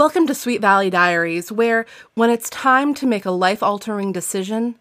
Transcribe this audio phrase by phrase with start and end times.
[0.00, 1.84] Welcome to Sweet Valley Diaries, where
[2.14, 4.76] when it's time to make a life altering decision,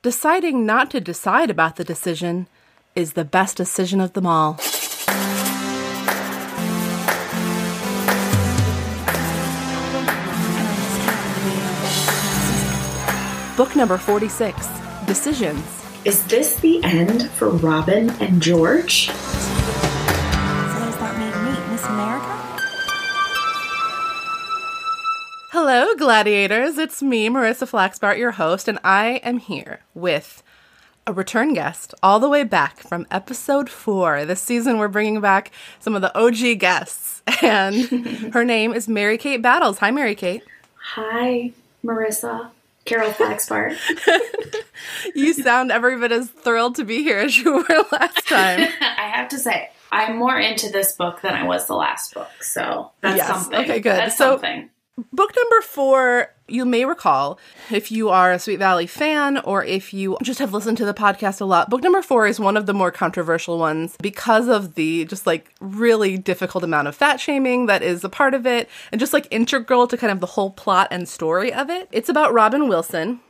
[0.00, 2.46] deciding not to decide about the decision
[2.94, 4.52] is the best decision of them all.
[13.56, 14.68] Book number 46
[15.04, 15.64] Decisions.
[16.04, 19.10] Is this the end for Robin and George?
[25.72, 26.78] Hello, gladiators.
[26.78, 30.42] It's me, Marissa Flaxbart, your host, and I am here with
[31.06, 34.24] a return guest all the way back from episode four.
[34.24, 37.76] This season, we're bringing back some of the OG guests, and
[38.34, 39.78] her name is Mary Kate Battles.
[39.78, 40.42] Hi, Mary Kate.
[40.74, 41.52] Hi,
[41.84, 42.50] Marissa.
[42.84, 43.76] Carol Flaxbart.
[45.14, 48.60] You sound every bit as thrilled to be here as you were last time.
[48.80, 52.42] I have to say, I'm more into this book than I was the last book,
[52.42, 53.60] so that's Yes, something.
[53.60, 53.96] okay, good.
[53.96, 54.68] That's So- something.
[55.12, 57.38] Book number four, you may recall,
[57.70, 60.92] if you are a Sweet Valley fan or if you just have listened to the
[60.94, 64.74] podcast a lot, book number four is one of the more controversial ones because of
[64.74, 68.68] the just like really difficult amount of fat shaming that is a part of it
[68.90, 71.88] and just like integral to kind of the whole plot and story of it.
[71.92, 73.20] It's about Robin Wilson.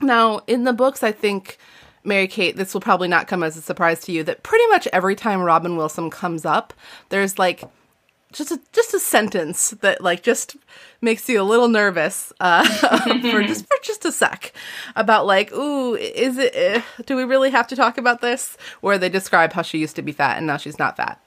[0.00, 1.58] Now, in the books, I think.
[2.04, 4.88] Mary Kate, this will probably not come as a surprise to you that pretty much
[4.92, 6.74] every time Robin Wilson comes up,
[7.10, 7.62] there's like
[8.32, 10.56] just a just a sentence that like just
[11.00, 12.64] makes you a little nervous uh,
[13.30, 14.52] for just for just a sec
[14.96, 18.56] about like ooh is it uh, do we really have to talk about this?
[18.80, 21.20] Where they describe how she used to be fat and now she's not fat.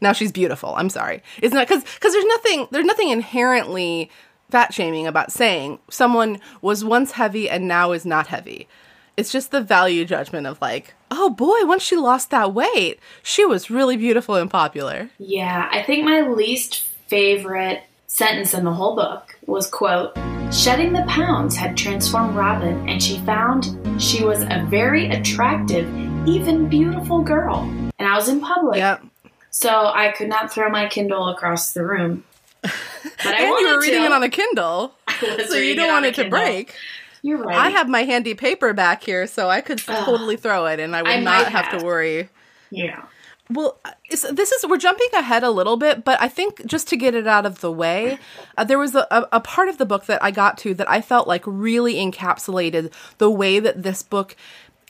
[0.00, 0.74] Now she's beautiful.
[0.76, 1.22] I'm sorry.
[1.42, 4.10] Isn't that because because there's nothing there's nothing inherently
[4.50, 8.66] fat shaming about saying someone was once heavy and now is not heavy
[9.18, 13.44] it's just the value judgment of like oh boy once she lost that weight she
[13.44, 18.94] was really beautiful and popular Yeah, I think my least favorite sentence in the whole
[18.94, 20.16] book was quote,
[20.52, 25.86] shedding the pounds had transformed Robin and she found she was a very attractive,
[26.26, 27.60] even beautiful girl.
[27.98, 29.02] And I was in public, yep
[29.50, 32.24] so I could not throw my Kindle across the room.
[33.24, 34.06] But I and you were reading to.
[34.06, 34.94] it on a Kindle,
[35.48, 36.72] so you don't want it to break.
[37.22, 37.56] You're right.
[37.56, 40.04] I have my handy paper back here, so I could Ugh.
[40.04, 41.80] totally throw it, and I would I not have, have.
[41.80, 42.28] to worry.
[42.70, 43.04] yeah.
[43.50, 43.78] Well,
[44.10, 47.26] this is we're jumping ahead a little bit, but I think just to get it
[47.26, 48.18] out of the way,
[48.58, 50.90] uh, there was a, a, a part of the book that I got to that
[50.90, 54.36] I felt like really encapsulated the way that this book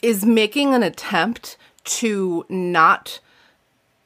[0.01, 3.21] is making an attempt to not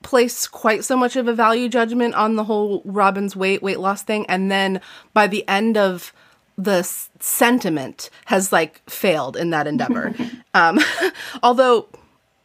[0.03, 4.03] place quite so much of a value judgment on the whole Robin's weight weight loss
[4.03, 4.81] thing, and then
[5.15, 6.13] by the end of
[6.57, 6.83] the
[7.19, 10.13] sentiment has like failed in that endeavor.
[10.53, 10.79] um,
[11.43, 11.87] although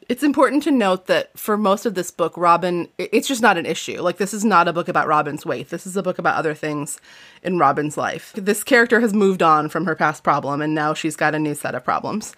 [0.08, 3.66] it's important to note that for most of this book, Robin, it's just not an
[3.66, 4.00] issue.
[4.00, 5.68] Like, this is not a book about Robin's weight.
[5.68, 6.98] This is a book about other things
[7.42, 8.32] in Robin's life.
[8.34, 11.54] This character has moved on from her past problem, and now she's got a new
[11.54, 12.34] set of problems.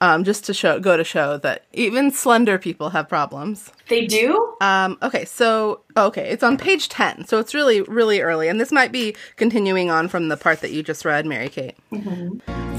[0.00, 3.72] Um, just to show, go to show that even slender people have problems.
[3.88, 4.54] They do?
[4.60, 8.70] Um, okay, so okay, it's on page ten, so it's really, really early, and this
[8.70, 11.74] might be continuing on from the part that you just read, Mary Kate.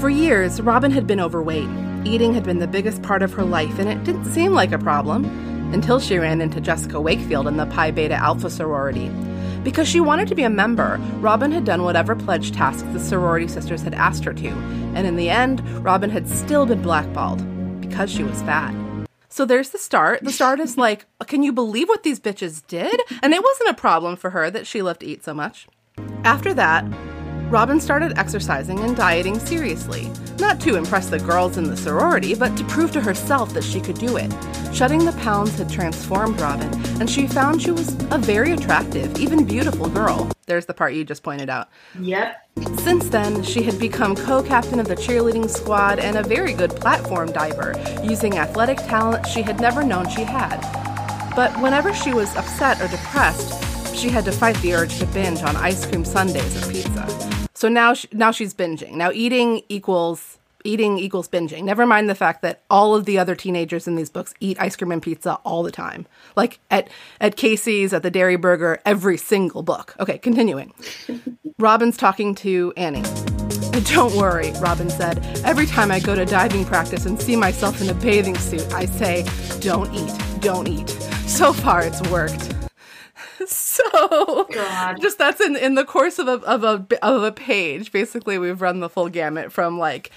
[0.00, 1.68] For years, Robin had been overweight.
[2.06, 4.78] Eating had been the biggest part of her life, and it didn't seem like a
[4.78, 5.26] problem
[5.74, 9.10] until she ran into Jessica Wakefield in the Pi Beta Alpha sorority.
[9.62, 13.46] Because she wanted to be a member, Robin had done whatever pledge tasks the sorority
[13.46, 14.48] sisters had asked her to,
[14.94, 17.42] and in the end, Robin had still been blackballed
[17.80, 18.74] because she was fat.
[19.28, 20.24] So there's the start.
[20.24, 23.00] The start is like, can you believe what these bitches did?
[23.22, 25.66] And it wasn't a problem for her that she loved to eat so much.
[26.24, 26.84] After that,
[27.50, 32.56] Robin started exercising and dieting seriously, not to impress the girls in the sorority, but
[32.56, 34.32] to prove to herself that she could do it.
[34.72, 39.44] Shedding the pounds had transformed Robin, and she found she was a very attractive, even
[39.44, 40.30] beautiful girl.
[40.46, 41.68] There's the part you just pointed out.
[41.98, 42.36] Yep.
[42.78, 46.70] Since then, she had become co captain of the cheerleading squad and a very good
[46.70, 47.74] platform diver,
[48.04, 50.60] using athletic talent she had never known she had.
[51.34, 55.42] But whenever she was upset or depressed, she had to fight the urge to binge
[55.42, 57.48] on ice cream sundaes or pizza.
[57.54, 58.92] So now, she, now she's binging.
[58.92, 61.64] Now eating equals eating equals binging.
[61.64, 64.76] Never mind the fact that all of the other teenagers in these books eat ice
[64.76, 66.06] cream and pizza all the time,
[66.36, 66.88] like at
[67.20, 69.94] at Casey's, at the Dairi Burger, every single book.
[70.00, 70.72] Okay, continuing.
[71.58, 73.02] Robin's talking to Annie.
[73.84, 75.24] Don't worry, Robin said.
[75.44, 78.86] Every time I go to diving practice and see myself in a bathing suit, I
[78.86, 79.24] say,
[79.60, 80.88] don't eat, don't eat.
[81.26, 82.59] So far, it's worked.
[83.48, 85.00] So, God.
[85.00, 87.92] just that's in in the course of a of a of a page.
[87.92, 90.10] Basically, we've run the full gamut from like,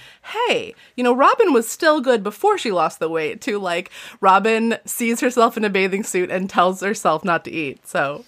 [0.48, 3.90] hey, you know, Robin was still good before she lost the weight to like
[4.22, 7.88] Robin sees herself in a bathing suit and tells herself not to eat.
[7.88, 8.25] So,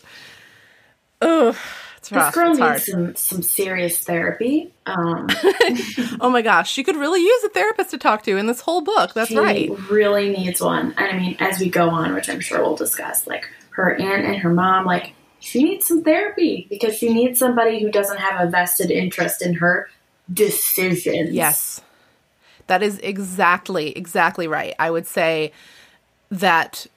[1.22, 1.56] ugh,
[1.98, 2.74] It's This girl it's hard.
[2.74, 4.72] needs some some serious therapy.
[4.86, 5.28] Um,
[6.22, 8.82] Oh my gosh, she could really use a therapist to talk to in this whole
[8.82, 9.14] book.
[9.14, 9.70] That's she right.
[9.90, 10.94] really needs one.
[10.98, 14.25] And I mean, as we go on, which I'm sure we'll discuss, like her aunt
[14.25, 18.45] and her mom, like she needs some therapy because she needs somebody who doesn't have
[18.45, 19.89] a vested interest in her
[20.31, 21.31] decisions.
[21.31, 21.81] Yes.
[22.68, 24.74] That is exactly, exactly right.
[24.80, 25.51] I would say
[26.31, 26.88] that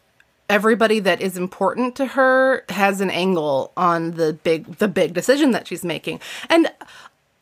[0.49, 5.51] everybody that is important to her has an angle on the big the big decision
[5.51, 6.21] that she's making.
[6.49, 6.73] And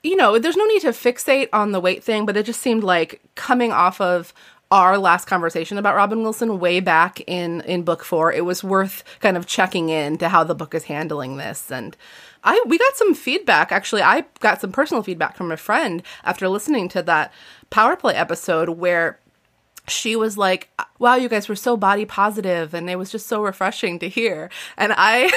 [0.02, 2.84] you know, there's no need to fixate on the weight thing, but it just seemed
[2.84, 4.32] like coming off of
[4.70, 9.04] our last conversation about Robin Wilson way back in in book 4, it was worth
[9.20, 11.96] kind of checking in to how the book is handling this and
[12.46, 14.02] I we got some feedback actually.
[14.02, 17.32] I got some personal feedback from a friend after listening to that
[17.70, 19.18] power play episode where
[19.88, 23.42] she was like, "Wow, you guys were so body positive, and it was just so
[23.42, 25.30] refreshing to hear." And I,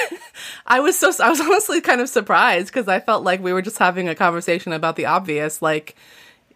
[0.66, 3.62] I was so I was honestly kind of surprised because I felt like we were
[3.62, 5.96] just having a conversation about the obvious, like,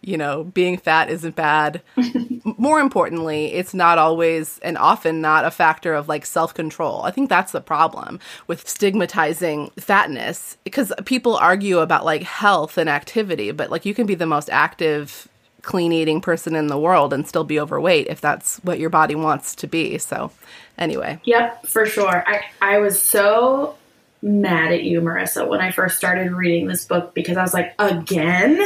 [0.05, 1.81] you know, being fat isn't bad.
[2.57, 7.01] More importantly, it's not always and often not a factor of like self control.
[7.01, 12.87] I think that's the problem with stigmatizing fatness because people argue about like health and
[12.87, 15.27] activity, but like you can be the most active
[15.63, 19.15] clean eating person in the world and still be overweight if that's what your body
[19.15, 19.97] wants to be.
[19.97, 20.31] So,
[20.77, 22.23] anyway, Yep, for sure.
[22.27, 23.75] I, I was so
[24.21, 27.73] mad at you, Marissa, when I first started reading this book because I was like,
[27.79, 28.61] again?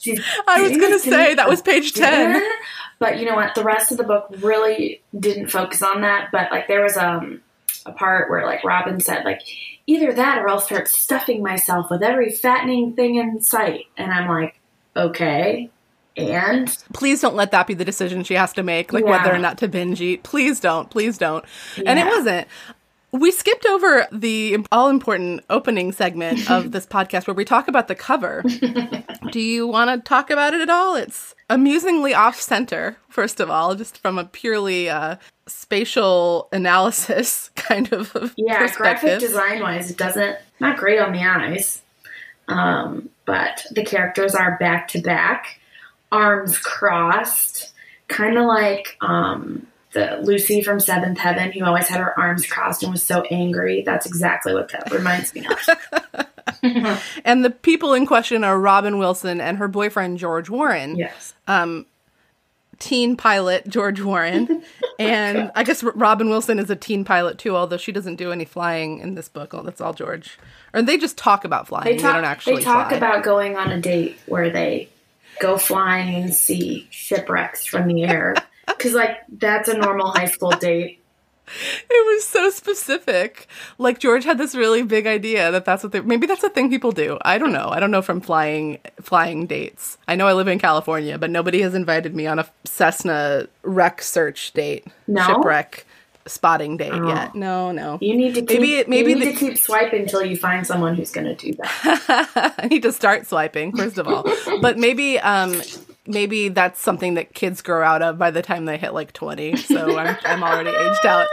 [0.00, 2.42] She's I was going to say that was page 10.
[2.98, 3.54] But you know what?
[3.54, 6.28] The rest of the book really didn't focus on that.
[6.32, 7.40] But like there was um
[7.86, 9.40] a part where like Robin said like
[9.86, 13.86] either that or I'll start stuffing myself with every fattening thing in sight.
[13.96, 14.58] And I'm like,
[14.96, 15.70] okay.
[16.16, 19.10] And Please don't let that be the decision she has to make, like Yeah.
[19.12, 20.22] whether or not to binge eat.
[20.22, 20.90] Please don't.
[20.90, 21.44] Please don't.
[21.86, 22.48] And it wasn't.
[23.12, 27.88] We skipped over the all important opening segment of this podcast where we talk about
[27.88, 28.44] the cover.
[29.30, 30.94] Do you want to talk about it at all?
[30.94, 35.16] It's amusingly off center, first of all, just from a purely uh,
[35.46, 39.20] spatial analysis kind of yeah, graphic perspective.
[39.20, 41.82] design wise, it doesn't not great on the eyes.
[42.48, 45.60] Um, but the characters are back to back,
[46.10, 47.72] arms crossed,
[48.08, 52.82] kind of like um, the Lucy from Seventh Heaven, who always had her arms crossed
[52.82, 53.82] and was so angry.
[53.82, 56.26] That's exactly what that reminds me of.
[57.24, 60.96] And the people in question are Robin Wilson and her boyfriend George Warren.
[60.96, 61.32] yes.
[61.48, 61.86] Um,
[62.78, 64.62] teen pilot George Warren,
[64.98, 68.44] and I guess Robin Wilson is a teen pilot too, although she doesn't do any
[68.44, 69.54] flying in this book.
[69.54, 70.38] Oh, that's all George.
[70.74, 71.84] Or they just talk about flying.
[71.84, 72.14] They, They talk.
[72.14, 72.96] don't actually They talk fly.
[72.98, 74.88] about going on a date where they
[75.40, 78.34] go flying and see shipwrecks from the air.
[78.76, 80.98] Because like that's a normal high school date.
[81.52, 83.48] It was so specific.
[83.76, 86.70] Like George had this really big idea that that's what they maybe that's a thing
[86.70, 87.18] people do.
[87.22, 87.70] I don't know.
[87.70, 89.98] I don't know from flying flying dates.
[90.06, 94.00] I know I live in California, but nobody has invited me on a Cessna wreck
[94.00, 95.26] search date, No?
[95.26, 95.86] shipwreck
[96.26, 97.08] spotting date Oh.
[97.08, 97.34] yet.
[97.34, 97.98] No, no.
[98.00, 100.36] You need to keep, Maybe it- maybe you need the- to keep swiping until you
[100.36, 102.54] find someone who's going to do that.
[102.58, 104.24] I need to start swiping first of all.
[104.60, 105.60] but maybe um
[106.06, 109.56] maybe that's something that kids grow out of by the time they hit like 20.
[109.56, 111.28] So I'm I'm already aged out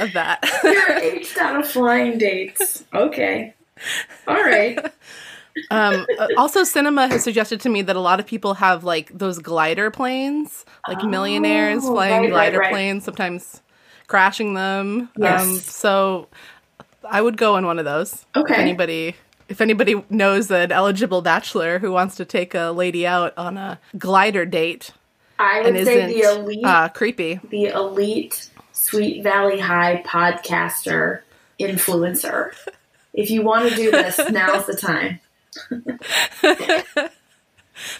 [0.00, 0.44] of that.
[0.64, 2.84] You're aged out of flying dates.
[2.94, 3.54] Okay.
[4.28, 4.78] All right.
[5.70, 6.06] um
[6.38, 9.90] also cinema has suggested to me that a lot of people have like those glider
[9.90, 12.70] planes, like millionaires Oh, flying right, right, glider right.
[12.70, 13.60] planes sometimes
[14.06, 15.10] crashing them.
[15.18, 15.42] Yes.
[15.42, 16.28] Um so
[17.08, 18.24] I would go in one of those.
[18.36, 18.54] Okay.
[18.54, 19.16] If anybody
[19.52, 23.78] if anybody knows an eligible bachelor who wants to take a lady out on a
[23.98, 24.92] glider date
[25.38, 27.38] I and say isn't the elite, uh, creepy.
[27.50, 31.20] the elite Sweet Valley High podcaster
[31.60, 32.52] influencer.
[33.12, 35.20] If you want to do this, now's the time.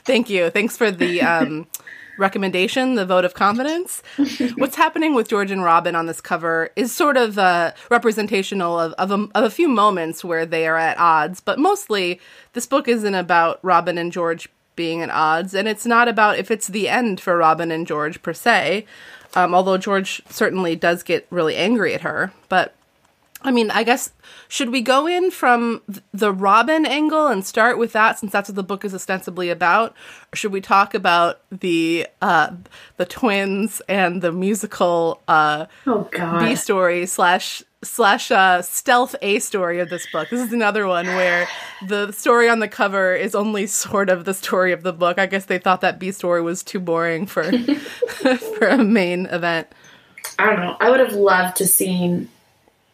[0.04, 0.48] Thank you.
[0.48, 1.66] Thanks for the um,
[2.22, 4.02] recommendation, the vote of confidence.
[4.56, 8.94] What's happening with George and Robin on this cover is sort of uh, representational of,
[8.94, 12.18] of, a, of a few moments where they are at odds, but mostly
[12.54, 16.50] this book isn't about Robin and George being at odds, and it's not about if
[16.50, 18.86] it's the end for Robin and George per se,
[19.34, 22.74] um, although George certainly does get really angry at her, but
[23.44, 24.12] I mean, I guess
[24.48, 25.82] should we go in from
[26.12, 29.94] the Robin angle and start with that since that's what the book is ostensibly about,
[30.32, 32.54] or should we talk about the uh,
[32.96, 36.08] the twins and the musical uh, Oh
[36.40, 40.28] B story slash slash uh, stealth A story of this book?
[40.30, 41.48] This is another one where
[41.86, 45.18] the story on the cover is only sort of the story of the book.
[45.18, 47.44] I guess they thought that B story was too boring for
[48.58, 49.68] for a main event.
[50.38, 50.76] I don't know.
[50.80, 52.28] I would have loved to seen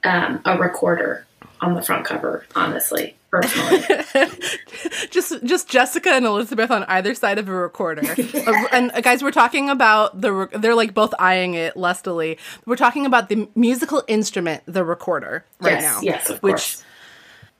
[0.04, 1.26] um, a recorder
[1.60, 2.46] on the front cover.
[2.54, 3.82] Honestly, personally.
[5.10, 8.02] just just Jessica and Elizabeth on either side of a recorder.
[8.48, 12.38] Uh, and uh, guys, we're talking about the re- they're like both eyeing it lustily.
[12.64, 16.00] We're talking about the musical instrument, the recorder, right yes, now.
[16.02, 16.84] yes, of which course.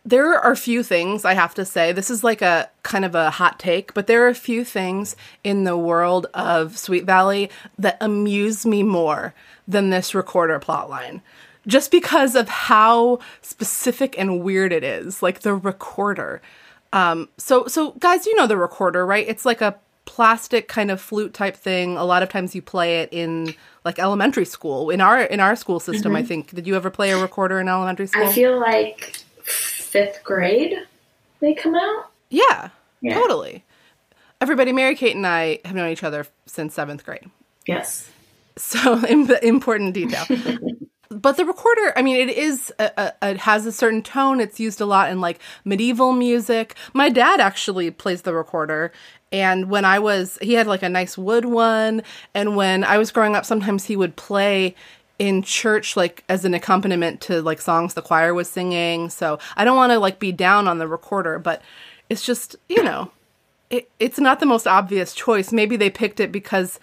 [0.04, 1.92] there are a few things I have to say.
[1.92, 5.16] This is like a kind of a hot take, but there are a few things
[5.44, 9.34] in the world of Sweet Valley that amuse me more
[9.66, 11.20] than this recorder plotline.
[11.68, 16.42] Just because of how specific and weird it is, like the recorder.
[16.92, 19.26] Um, so, so guys, you know the recorder, right?
[19.28, 21.96] It's like a plastic kind of flute type thing.
[21.98, 24.88] A lot of times you play it in like elementary school.
[24.90, 26.54] In our in our school system, I think.
[26.54, 28.26] Did you ever play a recorder in elementary school?
[28.26, 30.74] I feel like fifth grade
[31.40, 32.10] they come out.
[32.30, 32.70] Yeah,
[33.00, 33.14] Yeah.
[33.14, 33.64] totally.
[34.40, 37.28] Everybody, Mary Kate and I have known each other since seventh grade.
[37.66, 38.08] Yes.
[38.56, 40.24] So im- important detail.
[41.10, 44.40] but the recorder, I mean, it is a, a, it has a certain tone.
[44.40, 46.74] It's used a lot in like medieval music.
[46.92, 48.92] My dad actually plays the recorder.
[49.32, 52.02] And when I was, he had like a nice wood one.
[52.34, 54.74] And when I was growing up, sometimes he would play
[55.18, 59.10] in church like as an accompaniment to like songs the choir was singing.
[59.10, 61.62] So I don't want to like be down on the recorder, but
[62.08, 63.10] it's just, you know,
[63.70, 65.52] it, it's not the most obvious choice.
[65.52, 66.78] Maybe they picked it because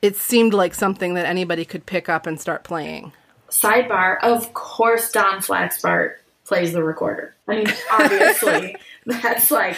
[0.00, 3.12] it seemed like something that anybody could pick up and start playing.
[3.50, 7.34] Sidebar, of course Don Flaxbart plays the recorder.
[7.46, 8.76] I mean, obviously.
[9.06, 9.76] that's like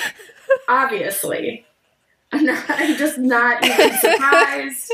[0.68, 1.66] obviously.
[2.32, 4.92] I'm, not, I'm just not even surprised.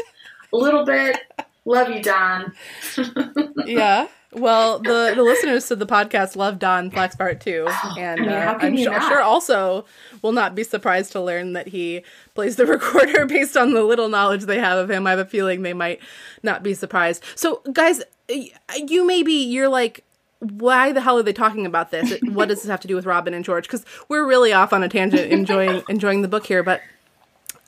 [0.52, 1.18] A little bit.
[1.66, 2.52] Love you, Don.
[3.66, 4.08] Yeah.
[4.32, 7.66] Well, the, the listeners to the podcast love Don Flaxbart too,
[7.98, 9.86] and I mean, uh, I'm sure, sure also
[10.20, 12.02] will not be surprised to learn that he
[12.34, 15.06] plays the recorder based on the little knowledge they have of him.
[15.06, 16.00] I have a feeling they might
[16.42, 17.24] not be surprised.
[17.34, 20.04] So, guys, you maybe you're like,
[20.40, 22.20] why the hell are they talking about this?
[22.22, 23.64] What does this have to do with Robin and George?
[23.64, 26.82] Because we're really off on a tangent, enjoying enjoying the book here, but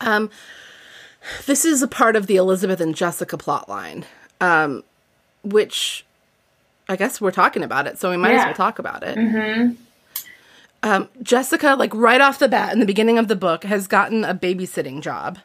[0.00, 0.28] um,
[1.46, 4.04] this is a part of the Elizabeth and Jessica plotline,
[4.40, 4.84] um,
[5.42, 6.04] which
[6.88, 9.16] I guess we're talking about it, so we might as well talk about it.
[9.16, 9.74] Mm-hmm.
[10.82, 14.24] Um, Jessica, like right off the bat in the beginning of the book, has gotten
[14.24, 15.38] a babysitting job.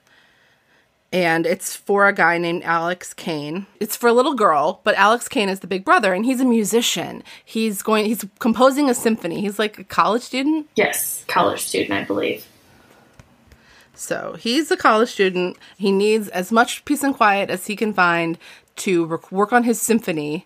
[1.12, 3.68] And it's for a guy named Alex Kane.
[3.80, 6.46] It's for a little girl, but Alex Kane is the big brother, and he's a
[6.46, 7.24] musician.
[7.46, 8.06] He's going.
[8.06, 9.40] He's composing a symphony.
[9.40, 10.68] He's like a college student.
[10.76, 12.48] Yes, college student, I believe.
[13.94, 15.58] So he's a college student.
[15.78, 18.38] He needs as much peace and quiet as he can find
[18.78, 20.46] to rec- work on his symphony.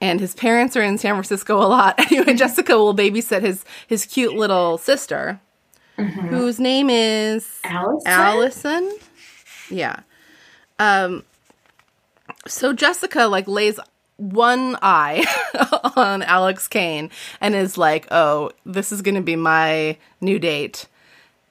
[0.00, 1.98] And his parents are in San Francisco a lot.
[2.12, 5.40] Anyway, Jessica will babysit his his cute little sister,
[5.96, 8.02] whose name is Allison?
[8.06, 8.98] Allison.
[9.70, 10.00] Yeah.
[10.78, 11.24] Um.
[12.46, 13.80] So Jessica like lays
[14.18, 15.24] one eye
[15.96, 20.86] on Alex Kane and is like, "Oh, this is going to be my new date."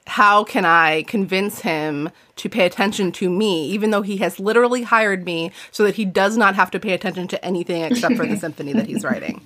[0.06, 4.82] How can I convince him to pay attention to me, even though he has literally
[4.82, 8.26] hired me so that he does not have to pay attention to anything except for
[8.26, 9.40] the symphony that he's writing?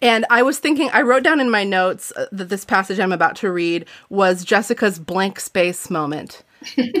[0.00, 3.12] And I was thinking, I wrote down in my notes uh, that this passage I'm
[3.12, 6.42] about to read was Jessica's blank space moment,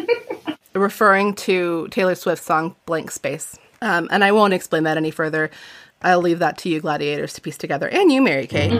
[0.74, 3.58] referring to Taylor Swift's song Blank Space.
[3.80, 5.50] Um, and I won't explain that any further.
[6.02, 7.88] I'll leave that to you, gladiators, to piece together.
[7.88, 8.72] And you, Mary Kate.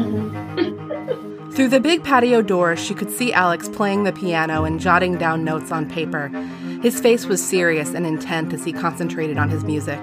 [1.54, 5.44] Through the big patio door, she could see Alex playing the piano and jotting down
[5.44, 6.28] notes on paper.
[6.80, 10.00] His face was serious and intent as he concentrated on his music.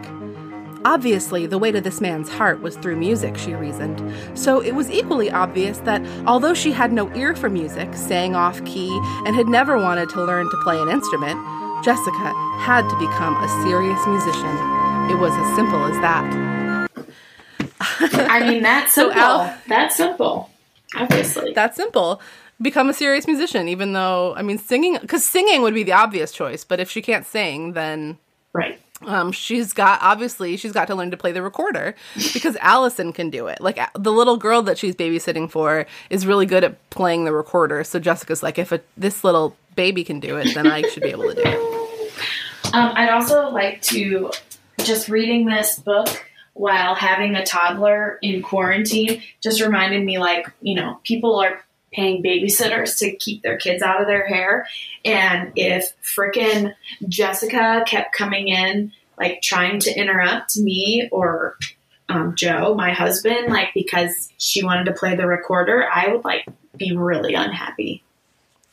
[0.86, 4.00] Obviously, the way to this man's heart was through music, she reasoned.
[4.38, 8.64] So it was equally obvious that although she had no ear for music, sang off
[8.64, 11.40] key, and had never wanted to learn to play an instrument,
[11.84, 14.56] Jessica had to become a serious musician.
[15.10, 16.90] It was as simple as that.
[18.30, 19.20] I mean, that's So simple.
[19.20, 20.49] Al- that's simple.
[20.96, 21.54] Obviously.
[21.56, 22.22] that simple.
[22.62, 26.32] Become a serious musician, even though, I mean, singing, because singing would be the obvious
[26.32, 28.18] choice, but if she can't sing, then
[28.52, 28.78] right.
[29.06, 31.96] um, she's got, obviously, she's got to learn to play the recorder
[32.34, 33.62] because Allison can do it.
[33.62, 37.86] Like, the little girl that she's babysitting for is really good at playing the recorder.
[37.86, 41.10] So Jessica's like, if a, this little baby can do it, then I should be
[41.10, 41.76] able to do it.
[42.72, 44.30] Um, I'd also like to
[44.84, 46.29] just reading this book
[46.60, 51.62] while having a toddler in quarantine just reminded me like, you know, people are
[51.94, 54.68] paying babysitters to keep their kids out of their hair.
[55.06, 56.76] And if frickin'
[57.08, 61.56] Jessica kept coming in, like trying to interrupt me or
[62.10, 66.46] um, Joe, my husband, like because she wanted to play the recorder, I would like
[66.76, 68.04] be really unhappy.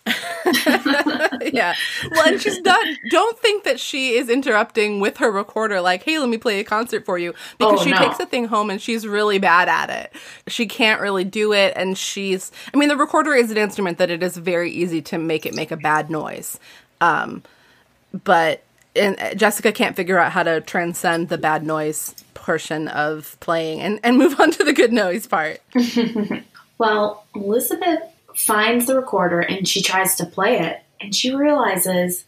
[1.52, 1.75] yeah.
[2.12, 2.86] Well, and she's not.
[3.10, 6.64] Don't think that she is interrupting with her recorder, like, "Hey, let me play a
[6.64, 7.98] concert for you," because Oh, she no.
[7.98, 10.12] takes the thing home and she's really bad at it.
[10.46, 12.52] She can't really do it, and she's.
[12.72, 15.54] I mean, the recorder is an instrument that it is very easy to make it
[15.54, 16.58] make a bad noise,
[17.00, 17.42] um,
[18.25, 18.62] but
[18.94, 23.80] and uh, Jessica can't figure out how to transcend the bad noise portion of playing
[23.80, 25.60] and and move on to the good noise part.
[26.78, 28.02] Well, Elizabeth
[28.37, 32.25] finds the recorder and she tries to play it, and she realizes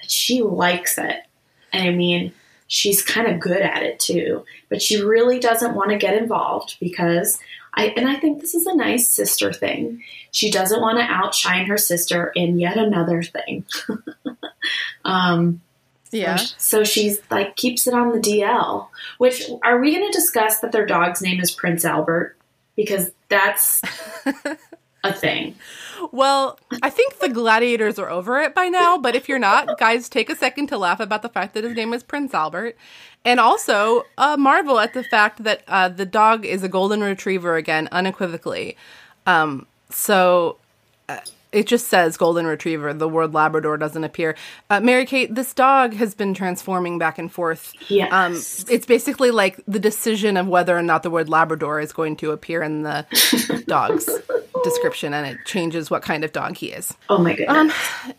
[0.00, 1.16] that she likes it.
[1.72, 2.32] And I mean,
[2.66, 6.76] she's kind of good at it too, but she really doesn't want to get involved
[6.80, 7.38] because
[7.74, 10.02] I and I think this is a nice sister thing.
[10.30, 13.64] She doesn't want to outshine her sister in yet another thing.
[15.04, 15.60] um,
[16.10, 16.36] Yeah.
[16.36, 18.88] so she's like keeps it on the DL.
[19.18, 22.36] Which are we going to discuss that their dog's name is Prince Albert
[22.76, 23.80] because that's
[25.04, 25.56] a thing.
[26.10, 30.08] Well, I think the gladiators are over it by now, but if you're not, guys,
[30.08, 32.76] take a second to laugh about the fact that his name is Prince Albert.
[33.24, 37.56] And also uh, marvel at the fact that uh, the dog is a golden retriever
[37.56, 38.76] again, unequivocally.
[39.26, 40.58] Um, so
[41.08, 41.18] uh,
[41.52, 42.92] it just says golden retriever.
[42.94, 44.36] The word Labrador doesn't appear.
[44.70, 47.72] Uh, Mary Kate, this dog has been transforming back and forth.
[47.88, 48.10] Yes.
[48.12, 48.34] Um,
[48.74, 52.30] it's basically like the decision of whether or not the word Labrador is going to
[52.30, 53.06] appear in the
[53.66, 54.08] dog's
[54.64, 56.94] description, and it changes what kind of dog he is.
[57.08, 57.74] Oh my goodness.
[58.04, 58.12] Um,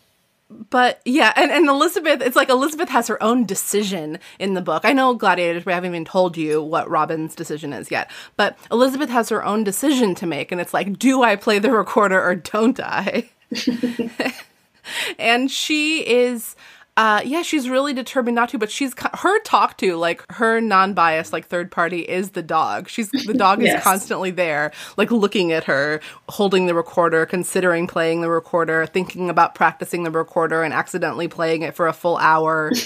[0.50, 4.84] But yeah, and, and Elizabeth, it's like Elizabeth has her own decision in the book.
[4.84, 9.10] I know Gladiators, we haven't even told you what Robin's decision is yet, but Elizabeth
[9.10, 12.34] has her own decision to make, and it's like, do I play the recorder or
[12.34, 13.30] don't I?
[15.18, 16.56] and she is
[16.96, 21.32] uh yeah she's really determined not to but she's her talk to like her non-biased
[21.32, 22.88] like third party is the dog.
[22.88, 28.20] She's the dog is constantly there like looking at her holding the recorder considering playing
[28.20, 32.72] the recorder thinking about practicing the recorder and accidentally playing it for a full hour.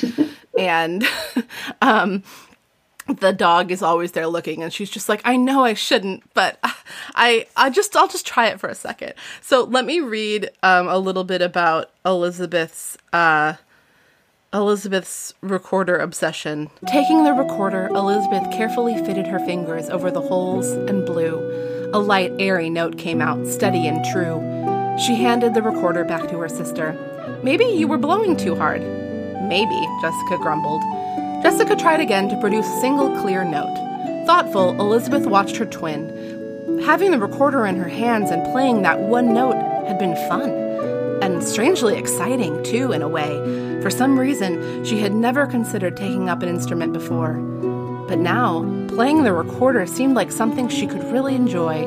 [0.58, 1.06] And
[1.82, 2.24] um
[3.06, 6.58] the dog is always there looking and she's just like i know i shouldn't but
[7.14, 9.14] i i just i'll just try it for a second.
[9.40, 13.54] So let me read um, a little bit about elizabeth's uh
[14.54, 16.70] Elizabeth's recorder obsession.
[16.86, 21.90] Taking the recorder, Elizabeth carefully fitted her fingers over the holes and blew.
[21.92, 24.40] A light, airy note came out, steady and true.
[25.04, 26.96] She handed the recorder back to her sister.
[27.42, 28.80] Maybe you were blowing too hard.
[29.42, 30.82] Maybe, Jessica grumbled.
[31.42, 33.74] Jessica tried again to produce a single clear note.
[34.26, 36.80] Thoughtful, Elizabeth watched her twin.
[36.86, 40.50] Having the recorder in her hands and playing that one note had been fun
[41.22, 43.67] and strangely exciting, too, in a way.
[43.82, 47.34] For some reason, she had never considered taking up an instrument before.
[48.08, 51.86] But now, playing the recorder seemed like something she could really enjoy.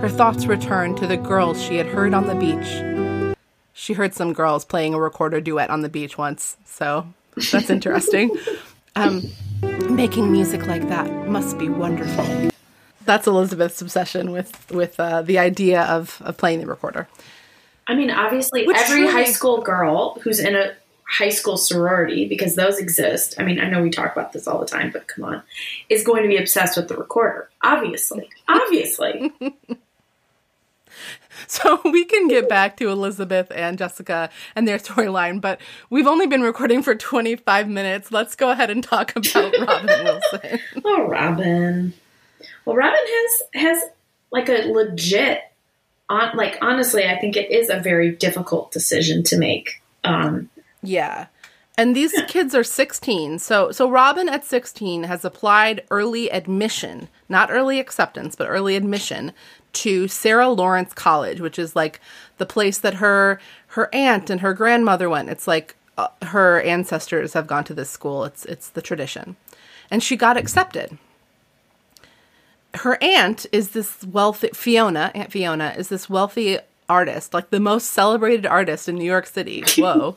[0.00, 3.36] Her thoughts returned to the girls she had heard on the beach.
[3.72, 7.06] She heard some girls playing a recorder duet on the beach once, so
[7.50, 8.36] that's interesting.
[8.96, 9.22] um,
[9.88, 12.50] making music like that must be wonderful.
[13.04, 17.08] That's Elizabeth's obsession with with uh, the idea of, of playing the recorder.
[17.88, 20.72] I mean, obviously, Which every high school girl who's in a
[21.12, 23.34] high school sorority, because those exist.
[23.38, 25.42] I mean, I know we talk about this all the time, but come on,
[25.90, 27.50] is going to be obsessed with the recorder.
[27.62, 29.32] Obviously, obviously.
[31.48, 36.26] So we can get back to Elizabeth and Jessica and their storyline, but we've only
[36.26, 38.12] been recording for 25 minutes.
[38.12, 40.60] Let's go ahead and talk about Robin Wilson.
[40.84, 41.94] oh, Robin.
[42.64, 43.82] Well, Robin has has
[44.30, 45.40] like a legit,
[46.08, 49.82] on like honestly, I think it is a very difficult decision to make.
[50.04, 50.48] Um,
[50.82, 51.26] Yeah.
[51.78, 53.38] And these kids are 16.
[53.38, 59.32] So so Robin at 16 has applied early admission, not early acceptance, but early admission
[59.74, 62.00] to Sarah Lawrence College, which is like
[62.38, 65.30] the place that her her aunt and her grandmother went.
[65.30, 68.24] It's like uh, her ancestors have gone to this school.
[68.24, 69.36] It's it's the tradition.
[69.90, 70.98] And she got accepted.
[72.74, 77.90] Her aunt is this wealthy Fiona, Aunt Fiona is this wealthy artist, like the most
[77.90, 79.62] celebrated artist in New York City.
[79.76, 80.16] Whoa.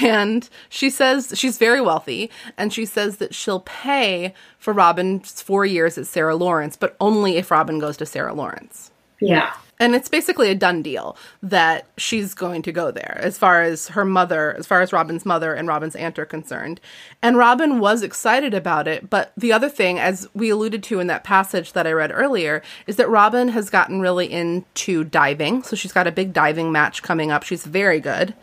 [0.00, 5.64] And she says she's very wealthy, and she says that she'll pay for Robin's four
[5.64, 8.90] years at Sarah Lawrence, but only if Robin goes to Sarah Lawrence.
[9.20, 13.62] yeah, And it's basically a done deal that she's going to go there as far
[13.62, 16.80] as her mother, as far as Robin's mother and Robin's aunt are concerned.
[17.22, 19.08] And Robin was excited about it.
[19.08, 22.62] But the other thing, as we alluded to in that passage that I read earlier,
[22.86, 25.62] is that Robin has gotten really into diving.
[25.62, 27.42] So she's got a big diving match coming up.
[27.44, 28.34] She's very good,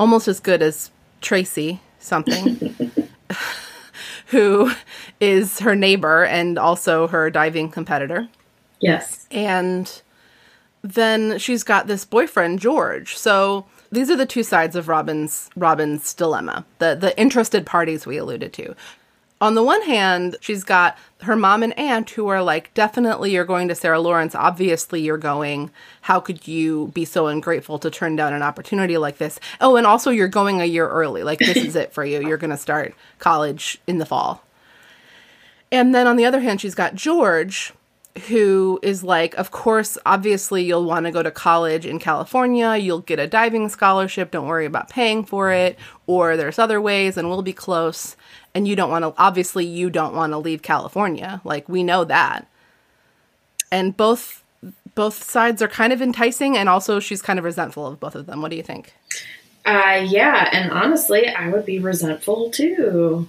[0.00, 2.72] almost as good as Tracy something.
[4.26, 4.72] Who
[5.20, 8.28] is her neighbor and also her diving competitor
[8.80, 9.26] yes.
[9.30, 10.02] and
[10.82, 13.16] then she's got this boyfriend, George.
[13.16, 16.64] So these are the two sides of Robin's Robin's dilemma.
[16.78, 18.74] The the interested parties we alluded to.
[19.40, 23.46] On the one hand, she's got her mom and aunt who are like, definitely you're
[23.46, 24.34] going to Sarah Lawrence.
[24.34, 25.70] Obviously you're going.
[26.02, 29.40] How could you be so ungrateful to turn down an opportunity like this?
[29.60, 31.22] Oh, and also you're going a year early.
[31.22, 32.20] Like, this is it for you.
[32.20, 34.44] You're going to start college in the fall.
[35.72, 37.72] And then on the other hand, she's got George,
[38.28, 42.76] who is like, of course, obviously, you'll want to go to college in California.
[42.76, 44.32] You'll get a diving scholarship.
[44.32, 45.78] Don't worry about paying for it.
[46.06, 48.16] Or there's other ways, and we'll be close.
[48.54, 51.40] And you don't want to, obviously, you don't want to leave California.
[51.44, 52.48] Like, we know that.
[53.70, 54.42] And both
[54.94, 58.26] both sides are kind of enticing and also she's kind of resentful of both of
[58.26, 58.92] them what do you think
[59.64, 63.28] Uh, yeah, and honestly, I would be resentful too.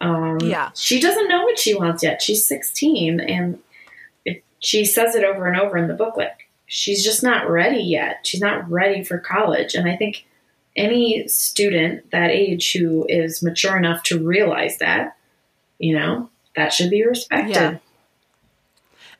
[0.00, 0.70] Um, Yeah.
[0.74, 2.20] She doesn't know what she wants yet.
[2.20, 3.58] She's 16, and
[4.24, 6.16] it, she says it over and over in the book.
[6.16, 8.26] Like, she's just not ready yet.
[8.26, 9.74] She's not ready for college.
[9.74, 10.26] And I think
[10.78, 15.16] any student that age who is mature enough to realize that,
[15.78, 17.54] you know, that should be respected.
[17.54, 17.78] Yeah.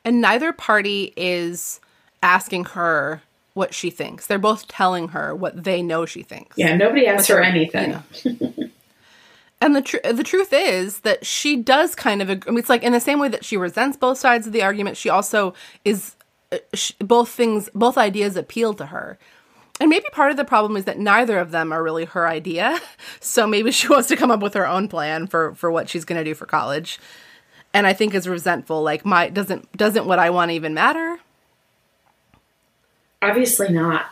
[0.03, 1.79] and neither party is
[2.23, 3.21] asking her
[3.53, 7.27] what she thinks they're both telling her what they know she thinks Yeah, nobody asks
[7.27, 8.01] her anything.
[9.61, 12.29] And the tr- the truth is that she does kind of.
[12.29, 14.53] Ag- I mean, it's like in the same way that she resents both sides of
[14.53, 14.95] the argument.
[14.95, 16.15] She also is
[16.53, 19.19] uh, sh both things, both ideas appeal to her.
[19.79, 22.79] And maybe part of the problem is that neither of them are really her idea.
[23.21, 26.05] So maybe she wants to come up with her own plan for for what she's
[26.05, 26.99] going to do for college.
[27.73, 28.81] And I think is resentful.
[28.81, 31.19] Like my doesn't doesn't what I want even matter.
[33.21, 34.05] Obviously not.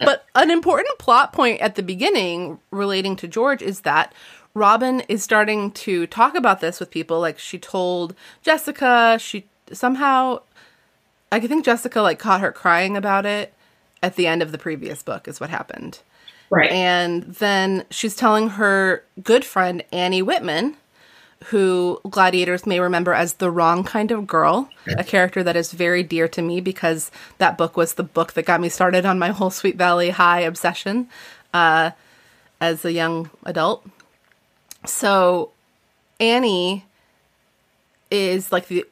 [0.00, 4.12] but an important plot point at the beginning relating to George is that
[4.54, 7.20] Robin is starting to talk about this with people.
[7.20, 10.40] Like she told Jessica, she somehow,
[11.32, 13.52] I think Jessica like caught her crying about it
[14.02, 16.00] at the end of the previous book, is what happened.
[16.50, 16.70] right.
[16.70, 20.76] And then she's telling her good friend Annie Whitman,
[21.46, 26.02] who gladiators may remember as the wrong kind of girl, a character that is very
[26.02, 29.28] dear to me because that book was the book that got me started on my
[29.28, 31.08] whole Sweet Valley High obsession
[31.54, 31.92] uh,
[32.60, 33.86] as a young adult.
[34.84, 35.52] So
[36.18, 36.84] Annie
[38.10, 38.84] is like the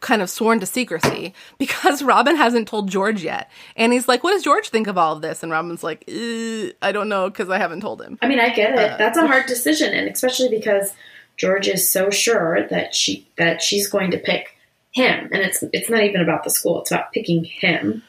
[0.00, 3.50] kind of sworn to secrecy because Robin hasn't told George yet.
[3.76, 6.72] And he's like, "What does George think of all of this?" And Robin's like, "Uh,
[6.82, 8.98] "I don't know because I haven't told him." I mean, I get it.
[8.98, 10.92] That's a hard decision, and especially because
[11.36, 14.56] George is so sure that she that she's going to pick
[14.92, 18.02] him, and it's it's not even about the school; it's about picking him.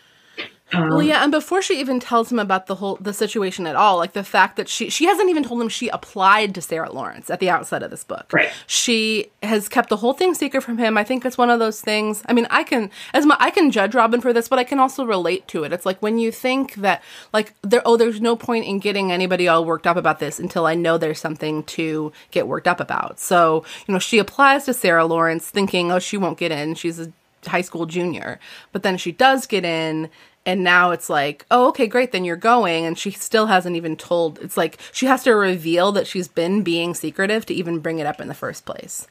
[0.73, 3.75] Um, Well, yeah, and before she even tells him about the whole the situation at
[3.75, 6.91] all, like the fact that she she hasn't even told him she applied to Sarah
[6.91, 8.31] Lawrence at the outset of this book.
[8.31, 8.49] Right.
[8.67, 10.97] She has kept the whole thing secret from him.
[10.97, 12.23] I think it's one of those things.
[12.27, 14.79] I mean, I can as my I can judge Robin for this, but I can
[14.79, 15.73] also relate to it.
[15.73, 17.03] It's like when you think that
[17.33, 20.65] like there oh there's no point in getting anybody all worked up about this until
[20.65, 23.19] I know there's something to get worked up about.
[23.19, 26.75] So, you know, she applies to Sarah Lawrence thinking, "Oh, she won't get in.
[26.75, 27.11] She's a
[27.45, 28.39] high school junior."
[28.71, 30.09] But then she does get in
[30.45, 32.85] and now it's like, oh, okay, great, then you're going.
[32.85, 34.39] And she still hasn't even told.
[34.39, 38.07] It's like she has to reveal that she's been being secretive to even bring it
[38.07, 39.07] up in the first place.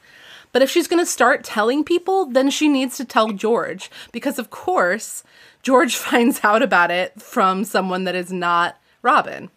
[0.51, 3.89] But if she's going to start telling people, then she needs to tell George.
[4.11, 5.23] Because, of course,
[5.63, 9.49] George finds out about it from someone that is not Robin.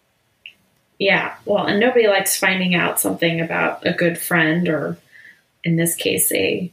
[0.99, 4.97] yeah, well, and nobody likes finding out something about a good friend, or
[5.65, 6.73] in this case, a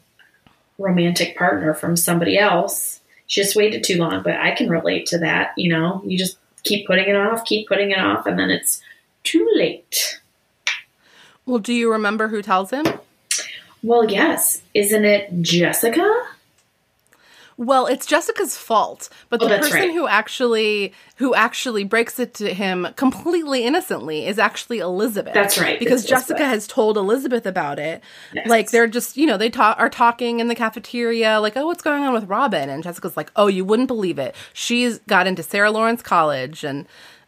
[0.77, 3.00] romantic partner from somebody else.
[3.31, 5.53] She just waited too long, but I can relate to that.
[5.55, 8.81] You know, you just keep putting it off, keep putting it off, and then it's
[9.23, 10.19] too late.
[11.45, 12.85] Well, do you remember who tells him?
[13.83, 14.61] Well, yes.
[14.73, 16.20] Isn't it Jessica?
[17.63, 19.91] Well, it's Jessica's fault, but Oh, the person right.
[19.93, 25.35] who actually who actually breaks it to him completely innocently is actually Elizabeth.
[25.35, 26.53] That's right, Because it's Jessica Elizabeth.
[26.53, 28.01] has told Elizabeth about it.
[28.33, 28.47] Yes.
[28.47, 31.83] Like they're just, you know, they talk are talking in the cafeteria like, "Oh, what's
[31.83, 34.33] going on with Robin?" And Jessica's like, "Oh, you wouldn't believe it.
[34.53, 36.87] She's got into Sarah Lawrence College and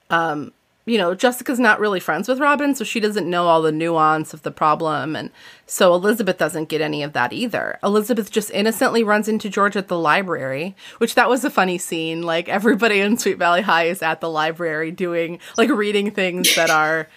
[0.10, 0.52] um
[0.86, 4.34] you know, Jessica's not really friends with Robin, so she doesn't know all the nuance
[4.34, 5.16] of the problem.
[5.16, 5.30] And
[5.66, 7.80] so Elizabeth doesn't get any of that either.
[7.82, 12.22] Elizabeth just innocently runs into George at the library, which that was a funny scene.
[12.22, 16.70] Like everybody in Sweet Valley High is at the library doing, like, reading things that
[16.70, 17.08] are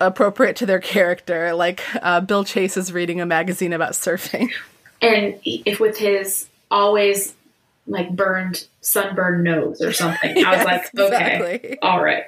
[0.00, 1.52] appropriate to their character.
[1.54, 4.50] Like uh, Bill Chase is reading a magazine about surfing.
[5.02, 7.34] And if with his always
[7.86, 11.78] like burned, sunburned nose or something, I was Yes, like, okay, exactly.
[11.82, 12.24] all right.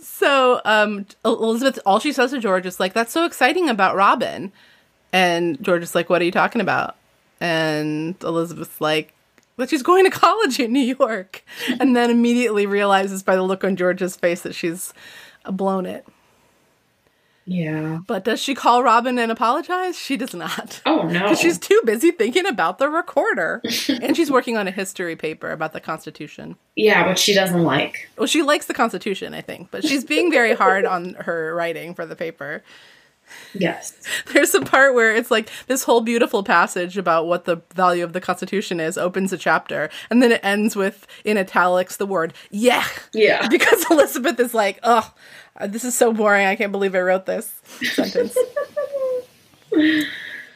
[0.00, 4.52] So um, Elizabeth, all she says to George is like, "That's so exciting about Robin,"
[5.12, 6.96] and George is like, "What are you talking about?"
[7.40, 9.14] And Elizabeth's like,
[9.58, 11.44] that she's going to college in New York,
[11.78, 14.94] and then immediately realizes by the look on George's face that she's
[15.44, 16.06] blown it.
[17.48, 18.00] Yeah.
[18.06, 19.98] But does she call Robin and apologize?
[19.98, 20.82] She does not.
[20.84, 21.22] Oh no.
[21.22, 23.62] Because she's too busy thinking about the recorder.
[24.02, 26.56] and she's working on a history paper about the Constitution.
[26.76, 28.10] yeah, which she doesn't like.
[28.18, 31.94] Well, she likes the Constitution, I think, but she's being very hard on her writing
[31.94, 32.62] for the paper.
[33.54, 33.94] Yes.
[34.32, 38.12] There's a part where it's like this whole beautiful passage about what the value of
[38.12, 42.34] the Constitution is opens a chapter, and then it ends with, in italics, the word,
[42.50, 42.86] yeah.
[43.12, 43.48] Yeah.
[43.58, 45.12] Because Elizabeth is like, oh,
[45.66, 46.46] this is so boring.
[46.46, 47.60] I can't believe I wrote this
[47.92, 48.36] sentence.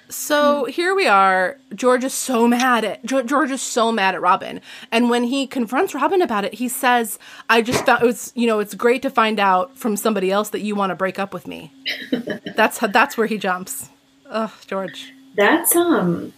[0.09, 1.57] So here we are.
[1.75, 4.61] George is so mad at Ge- George is so mad at Robin,
[4.91, 8.47] and when he confronts Robin about it, he says, "I just thought it was, you
[8.47, 11.33] know, it's great to find out from somebody else that you want to break up
[11.33, 11.73] with me."
[12.57, 13.89] that's how, that's where he jumps.
[14.29, 15.13] Ugh, George.
[15.35, 16.33] That's um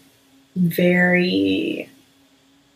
[0.55, 1.91] very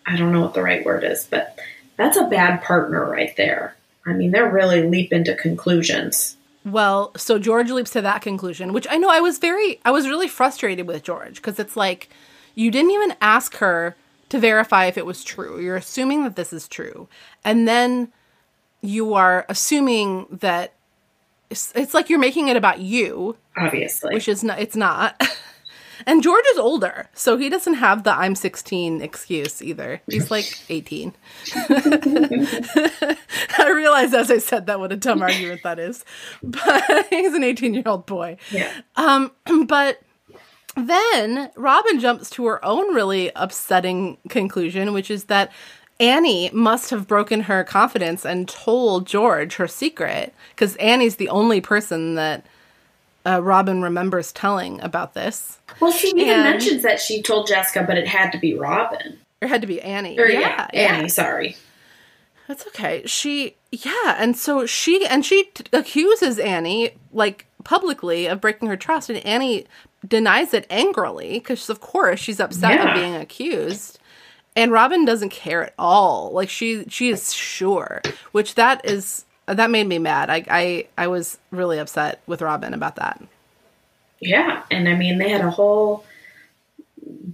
[0.04, 1.58] I don't know what the right word is, but
[1.96, 3.76] that's a bad partner right there.
[4.08, 6.36] I mean, they're really leaping to conclusions.
[6.64, 10.08] Well, so George leaps to that conclusion, which I know I was very, I was
[10.08, 12.08] really frustrated with George because it's like
[12.54, 13.96] you didn't even ask her
[14.30, 15.60] to verify if it was true.
[15.60, 17.08] You're assuming that this is true.
[17.44, 18.12] And then
[18.82, 20.72] you are assuming that
[21.50, 24.12] it's, it's like you're making it about you, Obviously.
[24.14, 25.20] which is not, it's not.
[26.06, 30.00] and George is older, so he doesn't have the I'm 16 excuse either.
[30.08, 31.14] He's like 18.
[33.58, 36.04] I realized as I said that what a dumb argument that is.
[36.42, 38.36] But he's an 18 year old boy.
[38.50, 38.72] yeah.
[38.96, 39.32] Um,
[39.66, 40.00] but
[40.76, 45.50] then Robin jumps to her own really upsetting conclusion, which is that
[46.00, 51.60] Annie must have broken her confidence and told George her secret because Annie's the only
[51.60, 52.46] person that
[53.26, 55.58] uh, Robin remembers telling about this.
[55.80, 59.18] Well, she even And- mentions that she told Jessica, but it had to be Robin.
[59.40, 60.18] It had to be Annie.
[60.18, 61.56] Or yeah, yeah, Annie, sorry.
[62.48, 63.02] That's okay.
[63.06, 68.76] She, yeah, and so she and she t- accuses Annie like publicly of breaking her
[68.76, 69.66] trust, and Annie
[70.06, 72.84] denies it angrily because, of course, she's upset Yeah.
[72.90, 73.98] at being accused.
[74.56, 76.32] And Robin doesn't care at all.
[76.32, 78.00] Like she, she is sure,
[78.32, 80.30] which that is that made me mad.
[80.30, 83.22] I, I, I was really upset with Robin about that.
[84.20, 86.04] Yeah, and I mean they had a whole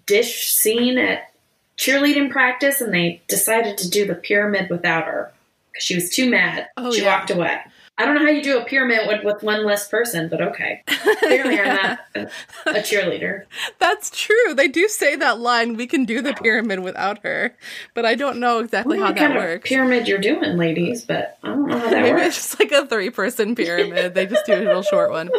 [0.07, 1.33] dish scene at
[1.79, 5.33] cheerleading practice, and they decided to do the pyramid without her
[5.73, 6.69] because she was too mad.
[6.77, 7.17] Oh, she yeah.
[7.19, 7.59] walked away.
[7.97, 10.83] I don't know how you do a pyramid with, with one less person, but okay.
[11.21, 12.21] Clearly, I'm not a,
[12.67, 13.45] a cheerleader.
[13.79, 14.53] That's true.
[14.55, 15.77] They do say that line.
[15.77, 17.55] We can do the pyramid without her,
[17.95, 19.69] but I don't know exactly how that works.
[19.69, 22.27] pyramid you're doing, ladies, but I don't know how that Maybe works.
[22.27, 24.15] it's just like a three person pyramid.
[24.15, 25.31] they just do a real short one.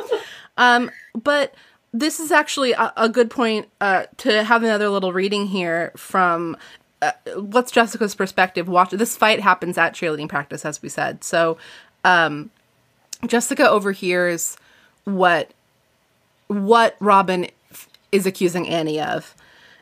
[0.56, 1.54] Um, but
[1.92, 6.56] this is actually a, a good point uh, to have another little reading here from
[7.02, 8.70] uh, what's Jessica's perspective.
[8.70, 11.22] Watch this fight happens at cheerleading practice, as we said.
[11.24, 11.58] So
[12.06, 12.52] um,
[13.28, 14.58] Jessica overhears
[15.04, 15.52] what
[16.48, 17.48] what Robin
[18.12, 19.36] is accusing Annie of,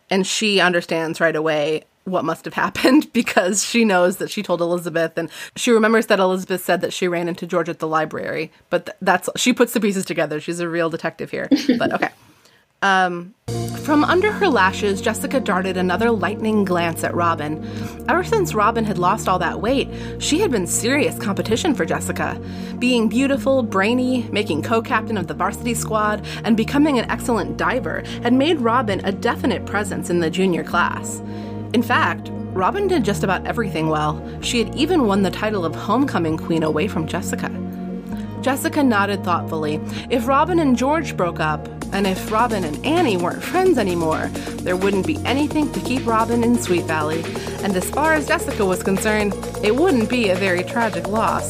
[0.10, 4.62] and she understands right away what must have happened because she knows that she told
[4.62, 8.52] Elizabeth, and she remembers that Elizabeth said that she ran into George at the library.
[8.70, 10.40] But th- that's she puts the pieces together.
[10.40, 11.50] She's a real detective here.
[11.78, 12.10] But okay.
[12.84, 13.34] Um,
[13.84, 17.66] from under her lashes, Jessica darted another lightning glance at Robin.
[18.10, 22.40] Ever since Robin had lost all that weight, she had been serious competition for Jessica.
[22.80, 28.04] Being beautiful, brainy, making co captain of the varsity squad, and becoming an excellent diver
[28.22, 31.22] had made Robin a definite presence in the junior class.
[31.74, 34.22] In fact, Robin did just about everything well.
[34.42, 37.50] She had even won the title of homecoming queen away from Jessica.
[38.42, 39.80] Jessica nodded thoughtfully.
[40.10, 44.28] If Robin and George broke up, and if Robin and Annie weren't friends anymore,
[44.64, 47.24] there wouldn't be anything to keep Robin in Sweet Valley.
[47.64, 51.50] And as far as Jessica was concerned, it wouldn't be a very tragic loss.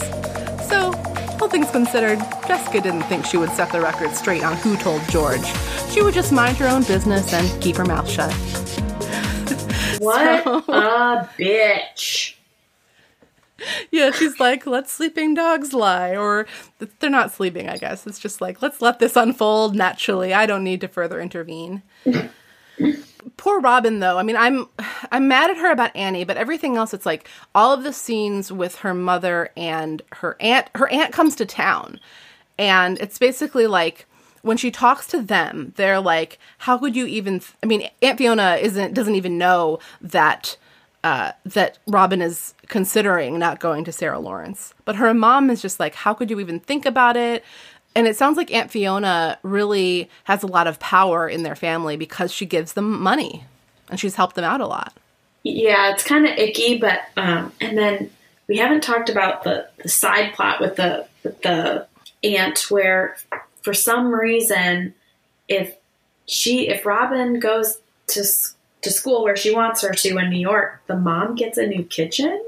[0.68, 0.92] So,
[1.42, 5.02] all things considered, Jessica didn't think she would set the record straight on who told
[5.10, 5.46] George.
[5.92, 8.32] She would just mind her own business and keep her mouth shut.
[10.00, 12.34] What So- a bitch.
[13.92, 16.16] Yeah, she's like, let sleeping dogs lie.
[16.16, 16.48] Or
[17.00, 18.08] they're not sleeping, I guess.
[18.08, 20.34] It's just like, let's let this unfold naturally.
[20.34, 21.84] I don't need to further intervene.
[23.38, 24.18] Poor Robin, though.
[24.18, 24.68] I mean, I'm
[25.12, 28.52] I'm mad at her about Annie, but everything else, it's like all of the scenes
[28.52, 30.68] with her mother and her aunt.
[30.76, 32.00] Her aunt comes to town,
[32.58, 34.06] and it's basically like
[34.42, 38.18] when she talks to them, they're like, "How could you even?" Th- I mean, Aunt
[38.18, 40.58] Fiona isn't doesn't even know that
[41.04, 44.74] uh, that Robin is considering not going to Sarah Lawrence.
[44.86, 47.44] But her mom is just like, how could you even think about it?
[47.96, 51.98] And it sounds like Aunt Fiona really has a lot of power in their family
[51.98, 53.44] because she gives them money
[53.90, 54.94] and she's helped them out a lot.
[55.44, 58.10] yeah, it's kind of icky, but um, and then
[58.48, 61.88] we haven't talked about the, the side plot with the with the
[62.24, 63.18] aunt where
[63.62, 64.94] for some reason
[65.48, 65.76] if
[66.26, 68.24] she if Robin goes to
[68.84, 71.84] to school where she wants her to in New York, the mom gets a new
[71.84, 72.42] kitchen.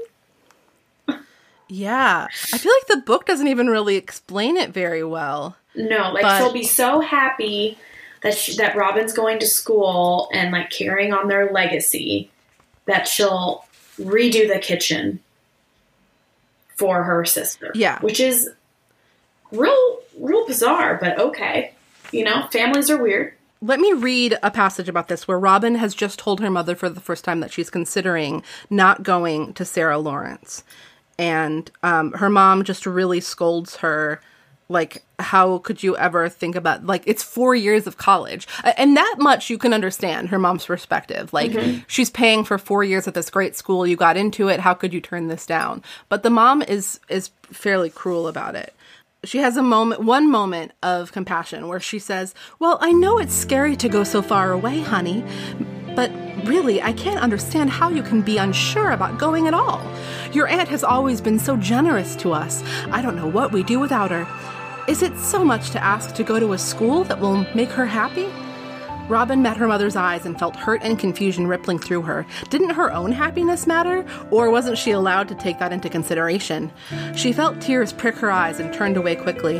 [1.68, 2.28] Yeah.
[2.52, 5.56] I feel like the book doesn't even really explain it very well.
[5.74, 7.76] No, like But- she'll be so happy
[8.22, 12.30] that she, that Robin's going to school and like carrying on their legacy
[12.86, 13.64] that she'll
[13.98, 15.20] redo the kitchen
[16.76, 17.72] for her sister.
[17.74, 17.98] Yeah.
[18.00, 18.48] which is
[19.50, 21.72] real, real bizarre, but okay.
[22.12, 23.34] You know, families are weird.
[23.66, 26.88] Let me read a passage about this where Robin has just told her mother for
[26.88, 30.62] the first time that she's considering not going to Sarah Lawrence.
[31.18, 34.20] And um, her mom just really scolds her,
[34.68, 38.46] like, how could you ever think about, like, it's four years of college.
[38.62, 41.32] And that much you can understand her mom's perspective.
[41.32, 41.50] Like,
[41.88, 44.94] she's paying for four years at this great school, you got into it, how could
[44.94, 45.82] you turn this down?
[46.08, 48.75] But the mom is is fairly cruel about it
[49.26, 53.34] she has a moment one moment of compassion where she says well i know it's
[53.34, 55.24] scary to go so far away honey
[55.94, 56.10] but
[56.44, 59.80] really i can't understand how you can be unsure about going at all.
[60.32, 62.62] Your aunt has always been so generous to us.
[62.90, 64.26] I don't know what we do without her.
[64.88, 67.86] Is it so much to ask to go to a school that will make her
[67.86, 68.28] happy
[69.08, 72.26] Robin met her mother's eyes and felt hurt and confusion rippling through her.
[72.50, 76.72] Didn't her own happiness matter, or wasn't she allowed to take that into consideration?
[77.14, 79.58] She felt tears prick her eyes and turned away quickly.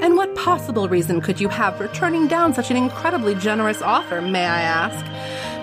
[0.00, 4.22] And what possible reason could you have for turning down such an incredibly generous offer,
[4.22, 5.04] may I ask?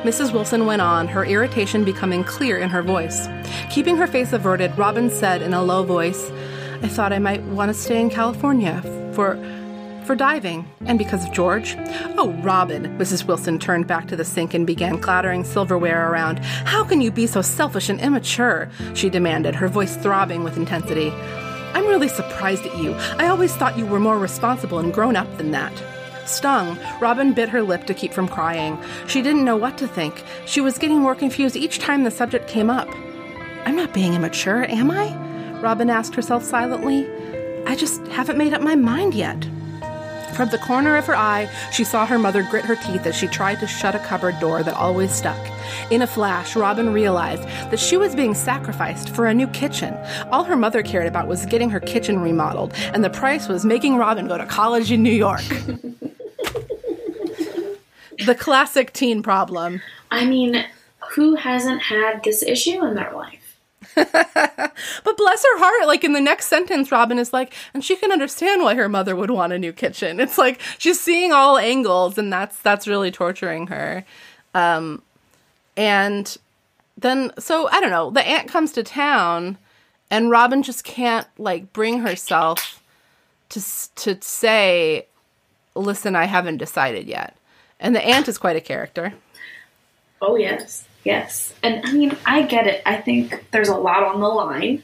[0.04, 0.34] Mrs.
[0.34, 3.28] Wilson went on, her irritation becoming clear in her voice.
[3.70, 6.32] Keeping her face averted, Robin said in a low voice,
[6.82, 8.82] I thought I might want to stay in California
[9.14, 9.36] for
[10.04, 11.76] for diving, and because of George.
[12.18, 13.26] Oh, Robin, Mrs.
[13.26, 16.40] Wilson turned back to the sink and began clattering silverware around.
[16.40, 18.70] How can you be so selfish and immature?
[18.94, 21.12] she demanded, her voice throbbing with intensity.
[21.74, 22.94] I'm really surprised at you.
[23.18, 25.74] I always thought you were more responsible and grown up than that.
[26.26, 28.78] Stung, Robin bit her lip to keep from crying.
[29.08, 30.24] She didn't know what to think.
[30.46, 32.90] She was getting more confused each time the subject came up.
[33.66, 35.16] I'm not being immature, am I?
[35.62, 37.08] Robin asked herself silently.
[37.68, 39.48] I just haven't made up my mind yet.
[40.36, 43.28] From the corner of her eye, she saw her mother grit her teeth as she
[43.28, 45.39] tried to shut a cupboard door that always stuck.
[45.91, 49.94] In a flash, Robin realized that she was being sacrificed for a new kitchen.
[50.32, 53.98] All her mother cared about was getting her kitchen remodeled, and the price was making
[53.98, 55.41] Robin go to college in New York.
[58.26, 59.82] the classic teen problem.
[60.10, 60.65] I mean,
[61.15, 63.40] who hasn't had this issue in their life?
[65.04, 68.12] But bless her heart, like in the next sentence, Robin is like, and she can
[68.12, 70.19] understand why her mother would want a new kitchen.
[70.19, 74.06] It's like she's seeing all angles, and that's that's really torturing her.
[74.54, 75.01] Um,
[75.77, 76.36] and
[76.97, 78.12] then so I don't know.
[78.12, 79.58] The aunt comes to town,
[80.10, 82.82] and Robin just can't like bring herself
[83.49, 83.62] to
[83.95, 85.06] to say,
[85.75, 87.36] "Listen, I haven't decided yet."
[87.80, 89.13] And the aunt is quite a character.
[90.21, 90.86] Oh, yes.
[91.04, 91.54] Yes.
[91.64, 92.82] And I mean, I get it.
[92.86, 94.84] I think there's a lot on the line.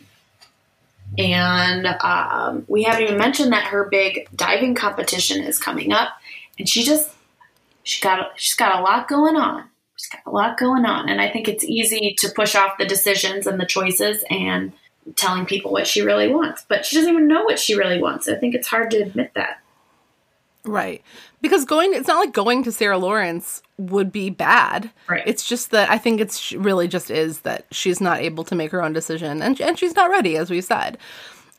[1.17, 6.09] And um, we haven't even mentioned that her big diving competition is coming up.
[6.59, 7.09] And she just,
[7.83, 9.63] she got, she's got a lot going on.
[9.95, 11.09] She's got a lot going on.
[11.09, 14.73] And I think it's easy to push off the decisions and the choices and
[15.15, 16.65] telling people what she really wants.
[16.67, 18.27] But she doesn't even know what she really wants.
[18.27, 19.61] I think it's hard to admit that.
[20.67, 21.01] Right.
[21.41, 24.91] Because going, it's not like going to Sarah Lawrence would be bad.
[25.07, 25.23] Right.
[25.25, 28.71] It's just that I think it's really just is that she's not able to make
[28.71, 30.97] her own decision and, and she's not ready, as we said.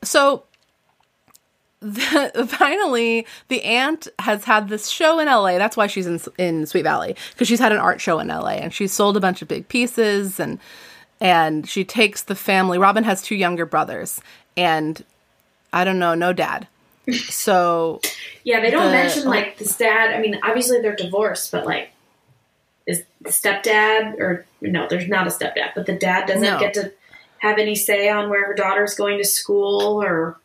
[0.03, 0.44] So
[1.81, 5.59] the, finally, the aunt has had this show in LA.
[5.59, 8.57] That's why she's in, in Sweet Valley because she's had an art show in LA
[8.59, 10.59] and she's sold a bunch of big pieces and,
[11.21, 12.79] and she takes the family.
[12.79, 14.21] Robin has two younger brothers
[14.57, 15.05] and
[15.73, 16.66] I don't know, no dad.
[17.12, 18.01] So
[18.44, 20.14] Yeah, they don't The- mention like this dad.
[20.14, 21.90] I mean, obviously they're divorced, but like,
[22.87, 24.87] is the stepdad or no?
[24.88, 26.59] There's not a stepdad, but the dad doesn't No.
[26.59, 26.92] get to
[27.38, 30.38] have any say on where her daughter's going to school or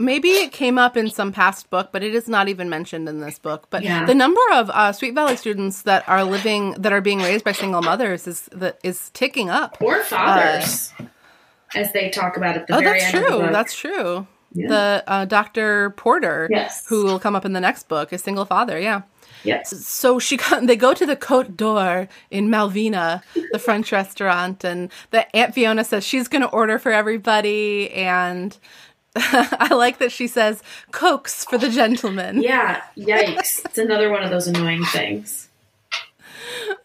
[0.00, 3.18] Maybe it came up in some past book, but it is not even mentioned in
[3.20, 3.66] this book.
[3.68, 4.04] But Yeah.
[4.04, 7.50] the number of uh, Sweet Valley students that are living that are being raised by
[7.50, 9.76] single mothers is that is ticking up.
[9.80, 10.92] or fathers,
[11.74, 13.40] as they talk about at the Oh, very that's end of the true.
[13.46, 13.52] book.
[13.52, 14.26] That's true.
[14.52, 14.68] Yeah.
[14.68, 15.90] The uh, Dr.
[15.90, 16.86] Porter, Yes.
[16.88, 18.78] who will come up in the next book, a single father.
[18.80, 19.02] Yeah.
[19.44, 23.22] yes, So she they go to the Cote d'Or in Malvina,
[23.52, 28.56] the French restaurant, and the Aunt Fiona says she's going to order for everybody, and
[29.16, 32.40] I like that she says cokes for the gentlemen.
[32.42, 32.82] yeah.
[32.96, 33.64] Yikes!
[33.66, 35.48] it's another one of those annoying things.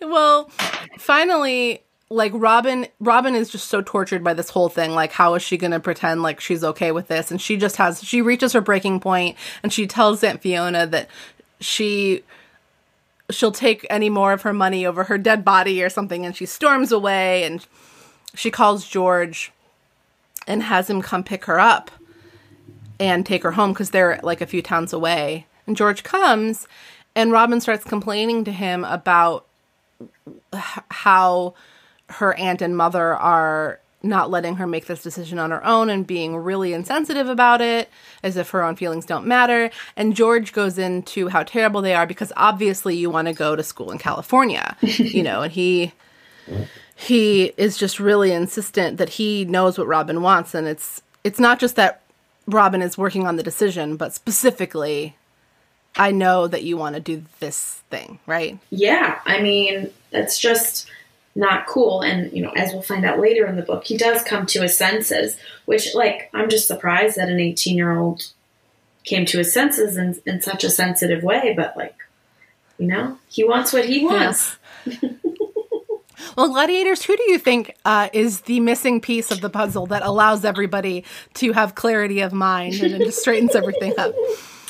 [0.02, 0.50] Well,
[0.98, 1.84] finally,
[2.14, 4.92] like Robin Robin is just so tortured by this whole thing.
[4.92, 7.32] Like how is she going to pretend like she's okay with this?
[7.32, 11.10] And she just has she reaches her breaking point and she tells Aunt Fiona that
[11.60, 12.24] she
[13.30, 16.26] she'll take any more of her money over her dead body or something.
[16.26, 17.66] And she storms away and
[18.36, 19.52] she calls George
[20.48, 21.90] and has him come pick her up
[23.00, 25.48] and take her home cuz they're like a few towns away.
[25.66, 26.68] And George comes
[27.16, 29.46] and Robin starts complaining to him about
[30.92, 31.56] how
[32.10, 36.06] her aunt and mother are not letting her make this decision on her own and
[36.06, 37.90] being really insensitive about it
[38.22, 39.72] as if her own feelings don't matter.
[39.96, 43.64] And george goes into how terrible they are because obviously you want to go to
[43.64, 45.94] school in california you know and he
[46.96, 50.54] he is just really insistent that he knows what robin wants.
[50.54, 52.02] And it's it's not just that
[52.46, 55.16] robin is working on the decision but specifically
[55.96, 58.58] i know that you want to do this thing right?
[58.72, 60.90] Yeah, I mean, that's just
[61.36, 62.02] not cool.
[62.02, 64.62] And, you know, as we'll find out later in the book, he does come to
[64.62, 68.32] his senses, which, like, I'm just surprised that an 18 year old
[69.04, 71.54] came to his senses in, in such a sensitive way.
[71.56, 71.96] But, like,
[72.78, 74.58] you know, he wants what he wants.
[76.38, 80.04] Well, gladiators, who do you think uh, is the missing piece of the puzzle that
[80.04, 81.04] allows everybody
[81.36, 84.14] to have clarity of mind and it just straightens everything up?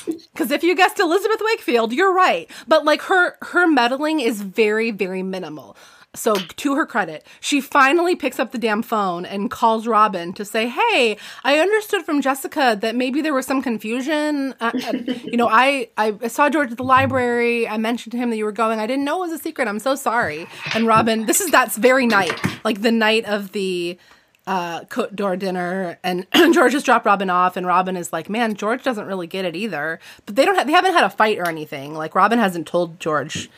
[0.06, 2.50] Because if you guessed Elizabeth Wakefield, you're right.
[2.68, 5.78] But like her, her meddling is very, very minimal.
[6.16, 10.46] So to her credit, she finally picks up the damn phone and calls Robin to
[10.46, 14.54] say, "Hey, I understood from Jessica that maybe there was some confusion.
[14.62, 14.92] Uh, uh,
[15.24, 17.68] you know, I I saw George at the library.
[17.68, 18.80] I mentioned to him that you were going.
[18.80, 19.68] I didn't know it was a secret.
[19.68, 20.46] I'm so sorry."
[20.76, 23.98] And Robin, this is that's very night, like the night of the
[24.46, 28.54] uh, Cote d'Or dinner, and George has dropped Robin off, and Robin is like, "Man,
[28.56, 30.56] George doesn't really get it either." But they don't.
[30.56, 31.94] Ha- they haven't had a fight or anything.
[31.96, 33.50] Like Robin hasn't told George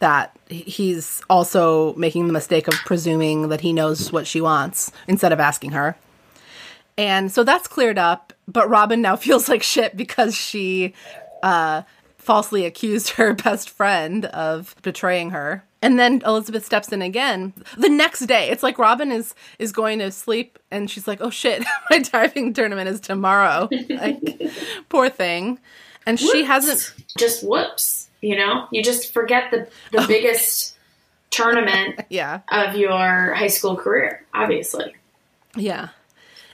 [0.00, 5.32] that he's also making the mistake of presuming that he knows what she wants instead
[5.32, 5.96] of asking her.
[6.98, 10.94] And so that's cleared up, but Robin now feels like shit because she
[11.42, 11.82] uh,
[12.18, 15.64] falsely accused her best friend of betraying her.
[15.82, 18.50] And then Elizabeth steps in again the next day.
[18.50, 22.52] It's like Robin is is going to sleep and she's like, "Oh shit, my diving
[22.52, 24.42] tournament is tomorrow." like
[24.90, 25.58] poor thing.
[26.04, 27.99] And she hasn't Just whoops.
[28.20, 30.06] You know, you just forget the, the oh.
[30.06, 30.76] biggest
[31.30, 32.40] tournament yeah.
[32.50, 34.94] of your high school career, obviously.
[35.56, 35.88] Yeah.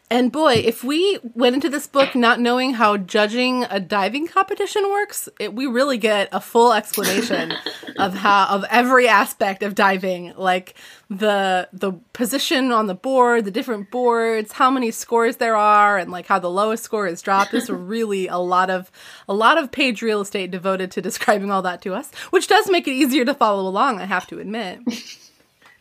[0.09, 4.88] And boy, if we went into this book not knowing how judging a diving competition
[4.88, 7.52] works, it, we really get a full explanation
[7.98, 10.74] of how of every aspect of diving, like
[11.11, 16.12] the the position on the board, the different boards, how many scores there are, and
[16.12, 17.50] like how the lowest score is dropped.
[17.50, 18.92] There's really a lot of
[19.28, 22.70] a lot of page real estate devoted to describing all that to us, which does
[22.70, 24.00] make it easier to follow along.
[24.00, 24.80] I have to admit.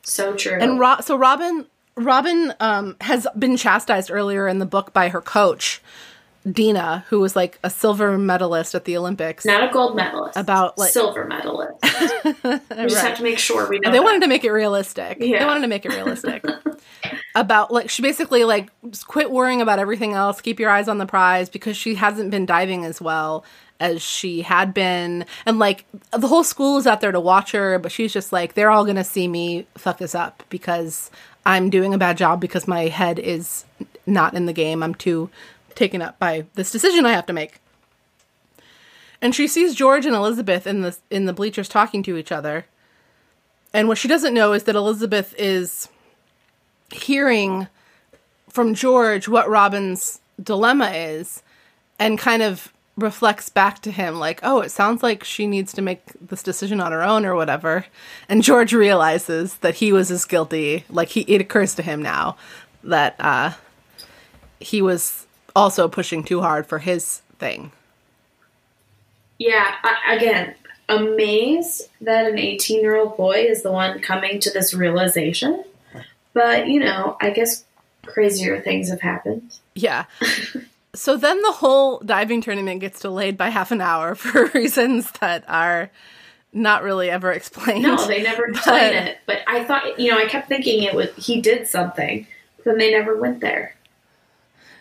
[0.08, 0.58] So true.
[0.62, 1.66] And Ro- so Robin
[1.98, 5.82] Robin um, has been chastised earlier in the book by her coach,
[6.50, 9.46] Dina, who was like a silver medalist at the Olympics.
[9.46, 10.38] Not a gold medalist.
[10.38, 11.74] About, like- silver medalist.
[11.84, 12.92] we just Right.
[12.92, 13.92] have to make sure we know.
[13.92, 14.04] They that.
[14.04, 15.18] wanted to make it realistic.
[15.20, 15.40] Yeah.
[15.40, 16.44] They wanted to make it realistic.
[17.36, 20.98] about like she basically like just quit worrying about everything else, keep your eyes on
[20.98, 23.44] the prize because she hasn't been diving as well
[23.80, 25.26] as she had been.
[25.46, 28.54] And like the whole school is out there to watch her, but she's just like
[28.54, 31.10] they're all going to see me fuck this up because
[31.46, 33.66] I'm doing a bad job because my head is
[34.06, 34.82] not in the game.
[34.82, 35.30] I'm too
[35.76, 37.60] taken up by this decision I have to make.
[39.22, 42.66] And she sees George and Elizabeth in the in the bleachers talking to each other.
[43.74, 45.90] And what she doesn't know is that Elizabeth is
[46.92, 47.68] hearing
[48.50, 51.44] from George what Robin's dilemma is
[52.00, 55.82] and kind of reflects back to him like, "Oh, it sounds like she needs to
[55.82, 57.86] make this decision on her own or whatever."
[58.30, 62.38] And George realizes that he was as guilty, like he it occurs to him now
[62.84, 63.52] that uh
[64.60, 65.26] he was
[65.56, 67.72] also pushing too hard for his thing.
[69.38, 70.56] Yeah, I, again,
[70.90, 75.64] amazed that an 18 year old boy is the one coming to this realization.
[76.34, 77.66] But, you know, I guess
[78.06, 79.58] crazier things have happened.
[79.74, 80.06] Yeah.
[80.96, 85.44] so then the whole diving tournament gets delayed by half an hour for reasons that
[85.48, 85.92] are
[86.54, 87.84] not really ever explained.
[87.84, 89.18] No, they never explain But- it.
[89.26, 92.26] But I thought, you know, I kept thinking it was he did something,
[92.58, 93.76] but then they never went there.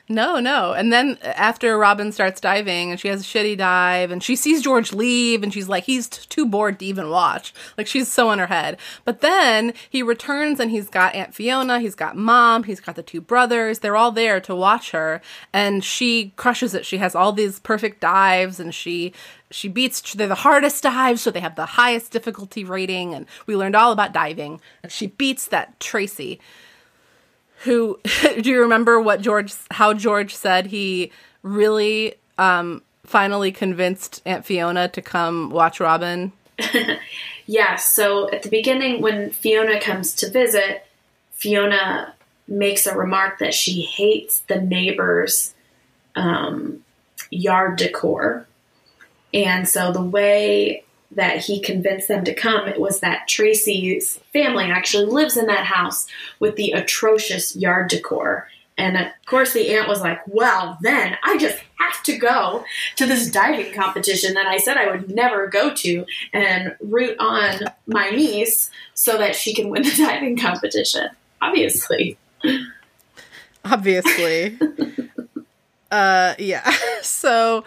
[0.07, 0.75] No, no.
[0.75, 4.61] And then after Robin starts diving and she has a shitty dive and she sees
[4.61, 7.55] George leave and she's like, he's t- too bored to even watch.
[7.79, 8.77] Like she's so in her head.
[9.07, 13.03] But then he returns and he's got Aunt Fiona, he's got mom, he's got the
[13.03, 13.79] two brothers.
[13.79, 15.23] They're all there to watch her
[15.55, 16.85] and she crushes it.
[16.85, 19.15] She has all these perfect dives and she
[19.51, 23.57] she beats they're the hardest dives so they have the highest difficulty rating and we
[23.57, 26.41] learned all about diving and she beats that tracy
[27.65, 27.99] who
[28.41, 31.13] do you remember what George how George said he
[31.43, 36.33] really um finally convinced Aunt Fiona to come watch Robin?
[37.47, 40.87] Yeah, so at the beginning, when Fiona comes to visit,
[41.33, 42.15] Fiona
[42.49, 45.55] makes a remark that she hates the neighbor's
[46.17, 46.83] um,
[47.31, 48.47] yard decor.
[49.33, 50.85] And so the way
[51.17, 55.67] that he convinced them to come it was that Tracy's family actually lives in that
[55.67, 56.07] house
[56.41, 58.49] with the atrocious yard decor.
[58.77, 62.65] And of course, the aunt was like, Well, then I just have to go
[62.97, 67.61] to this diving competition that I said I would never go to and root on
[67.87, 71.09] my niece so that she can win the diving competition.
[71.41, 72.17] Obviously.
[73.65, 74.59] Obviously.
[75.91, 76.75] uh yeah.
[77.03, 77.65] So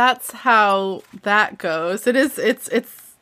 [0.00, 2.06] that's how that goes.
[2.06, 3.12] It is it's it's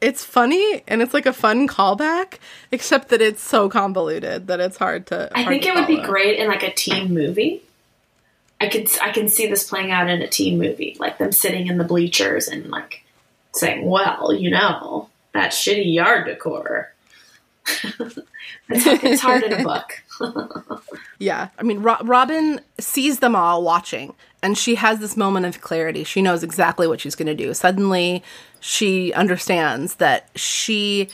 [0.00, 2.38] it's funny and it's like a fun callback,
[2.72, 5.86] except that it's so convoluted that it's hard to I hard think to it would
[5.86, 7.62] be great in like a teen movie.
[8.60, 11.68] I could I can see this playing out in a teen movie, like them sitting
[11.68, 13.04] in the bleachers and like
[13.54, 16.92] saying, "Well, you know, that shitty yard decor."
[17.84, 20.02] it's, it's hard in a book.
[21.18, 21.48] Yeah.
[21.58, 26.04] I mean, Ro- Robin sees them all watching and she has this moment of clarity.
[26.04, 27.52] She knows exactly what she's going to do.
[27.54, 28.22] Suddenly,
[28.60, 31.08] she understands that she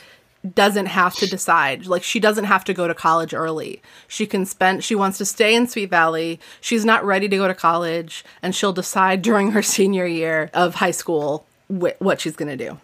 [0.55, 1.87] doesn't have to decide.
[1.87, 3.81] Like, she doesn't have to go to college early.
[4.07, 6.39] She can spend, she wants to stay in Sweet Valley.
[6.61, 10.75] She's not ready to go to college and she'll decide during her senior year of
[10.77, 12.79] high school wh- what she's going to do.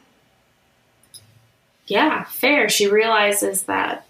[1.86, 2.68] Yeah, fair.
[2.68, 4.06] She realizes that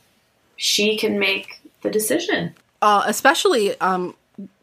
[0.56, 2.54] she can make the decision.
[2.82, 4.14] uh, especially um,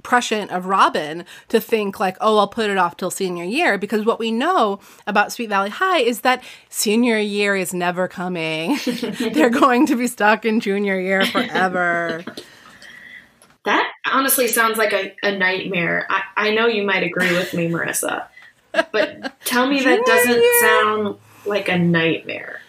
[0.08, 4.06] prescient of Robin to think like, oh, I'll put it off till senior year because
[4.06, 8.80] what we know about Sweet Valley High is that senior year is never coming.
[9.34, 12.24] They're going to be stuck in junior year forever.
[13.66, 16.08] That honestly sounds like a, a nightmare.
[16.10, 18.28] I, I know you might agree with me, Marissa,
[18.72, 22.62] but tell me that doesn't sound like a nightmare.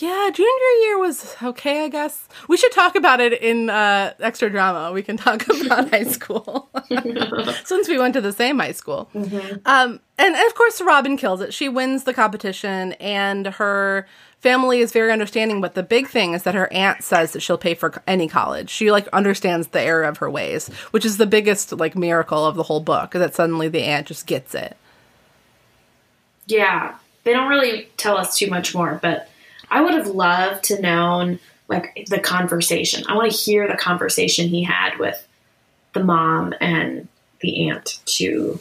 [0.00, 2.28] Yeah, junior year was okay, I guess.
[2.48, 4.92] We should talk about it in uh, extra drama.
[4.92, 6.68] We can talk about high school
[7.64, 9.08] since we went to the same high school.
[9.14, 11.54] Um, and, and of course, Robin kills it.
[11.54, 14.06] She wins the competition, and her
[14.40, 15.60] family is very understanding.
[15.60, 18.70] But the big thing is that her aunt says that she'll pay for any college.
[18.70, 22.56] She like understands the error of her ways, which is the biggest like miracle of
[22.56, 23.12] the whole book.
[23.12, 24.76] That suddenly the aunt just gets it.
[26.46, 29.28] Yeah, they don't really tell us too much more, but
[29.70, 31.38] I would have loved to known
[31.68, 33.04] like the conversation.
[33.08, 35.26] I want to hear the conversation he had with
[35.92, 37.08] the mom and
[37.40, 38.60] the aunt to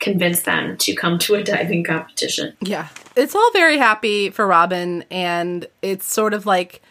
[0.00, 2.56] convince them to come to a diving competition.
[2.60, 2.88] Yeah.
[3.16, 6.82] It's all very happy for Robin, and it's sort of like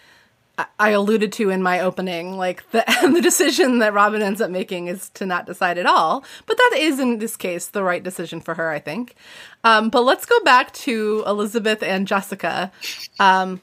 [0.58, 2.84] I- alluded to in my opening, like the
[3.14, 6.24] the decision that Robin ends up making is to not decide at all.
[6.46, 9.16] But that is in this case the right decision for her, I think.
[9.64, 12.72] Um, but let's go back to Elizabeth and Jessica.
[13.20, 13.62] Um,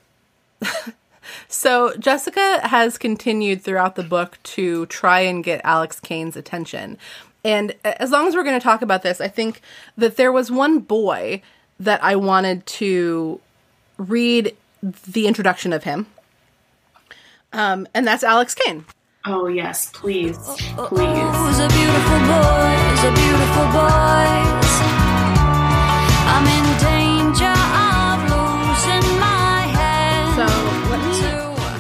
[1.49, 6.99] so Jessica has continued throughout the book to try and get Alex Kane's attention.
[7.45, 9.61] And as long as we're going to talk about this, I think
[9.97, 11.43] that there was one boy
[11.81, 13.41] that I wanted to
[13.99, 16.07] read the introduction of him.
[17.53, 18.85] Um, and that's Alex Kane.
[19.25, 21.07] Oh yes, please, please.
[21.37, 22.75] Who's a beautiful boy?
[22.83, 24.53] Who's a beautiful boy?
[26.27, 30.35] I'm in danger of losing my head.
[30.35, 30.47] So
[30.91, 31.01] let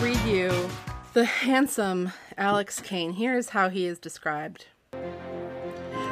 [0.01, 0.71] me read you
[1.15, 3.13] the handsome Alex Kane.
[3.15, 4.67] Here is how he is described.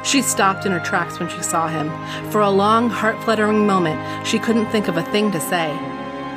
[0.03, 1.89] She stopped in her tracks when she saw him.
[2.31, 5.77] For a long, heart fluttering moment, she couldn't think of a thing to say.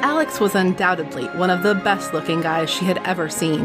[0.04, 3.64] Alex was undoubtedly one of the best looking guys she had ever seen.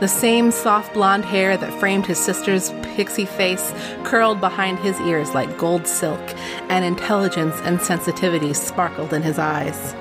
[0.00, 3.72] The same soft blonde hair that framed his sister's pixie face
[4.04, 6.20] curled behind his ears like gold silk,
[6.68, 9.94] and intelligence and sensitivity sparkled in his eyes.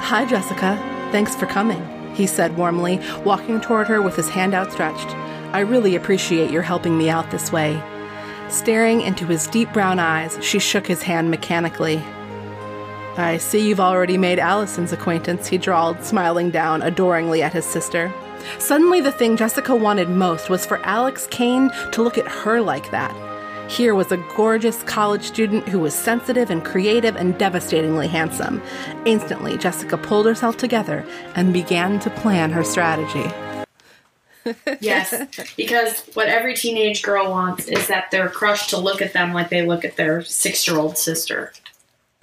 [0.00, 0.78] Hi, Jessica.
[1.12, 5.14] Thanks for coming, he said warmly, walking toward her with his hand outstretched.
[5.52, 7.82] I really appreciate your helping me out this way.
[8.48, 12.02] Staring into his deep brown eyes, she shook his hand mechanically.
[13.16, 18.12] I see you've already made Allison's acquaintance, he drawled, smiling down adoringly at his sister.
[18.58, 22.90] Suddenly, the thing Jessica wanted most was for Alex Kane to look at her like
[22.90, 23.14] that.
[23.70, 28.62] Here was a gorgeous college student who was sensitive and creative and devastatingly handsome.
[29.04, 33.30] Instantly, Jessica pulled herself together and began to plan her strategy.
[34.80, 35.14] Yes,
[35.56, 39.50] because what every teenage girl wants is that their crush to look at them like
[39.50, 41.52] they look at their six year old sister.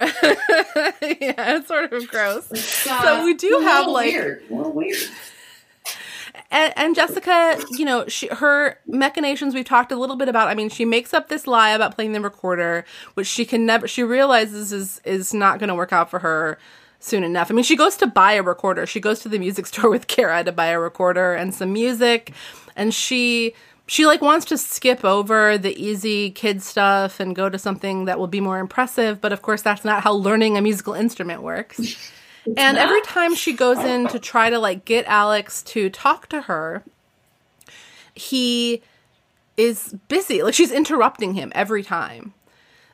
[0.00, 2.46] yeah, it's sort of gross.
[2.60, 4.96] So we do have, like- weird, a little weird.
[6.52, 10.48] And, and Jessica, you know, she, her machinations we've talked a little bit about.
[10.48, 12.84] I mean, she makes up this lie about playing the recorder,
[13.14, 13.86] which she can never.
[13.86, 16.58] She realizes is is not going to work out for her
[16.98, 17.50] soon enough.
[17.50, 18.86] I mean, she goes to buy a recorder.
[18.86, 22.32] She goes to the music store with Cara to buy a recorder and some music,
[22.76, 23.54] and she
[23.90, 28.20] she like wants to skip over the easy kid stuff and go to something that
[28.20, 29.20] will be more impressive.
[29.20, 32.10] But of course, that's not how learning a musical instrument works.
[32.56, 36.40] And every time she goes in to try to like get Alex to talk to
[36.40, 36.82] her,
[38.14, 38.80] he
[39.58, 40.42] is busy.
[40.42, 42.32] Like she's interrupting him every time.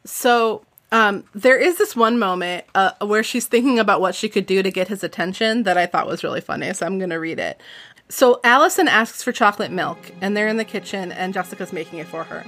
[0.04, 4.46] So um, there is this one moment uh, where she's thinking about what she could
[4.46, 6.74] do to get his attention that I thought was really funny.
[6.74, 7.60] So I'm going to read it.
[8.08, 12.06] So Allison asks for chocolate milk, and they're in the kitchen, and Jessica's making it
[12.06, 12.44] for her.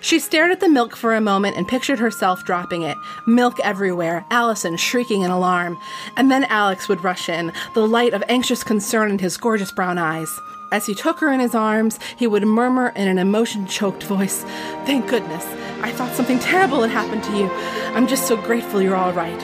[0.00, 2.96] She stared at the milk for a moment and pictured herself dropping it.
[3.26, 5.76] Milk everywhere, Allison shrieking in alarm.
[6.16, 9.98] And then Alex would rush in, the light of anxious concern in his gorgeous brown
[9.98, 10.38] eyes.
[10.70, 14.44] As he took her in his arms, he would murmur in an emotion choked voice,
[14.84, 15.44] Thank goodness.
[15.82, 17.50] I thought something terrible had happened to you.
[17.94, 19.42] I'm just so grateful you're all right.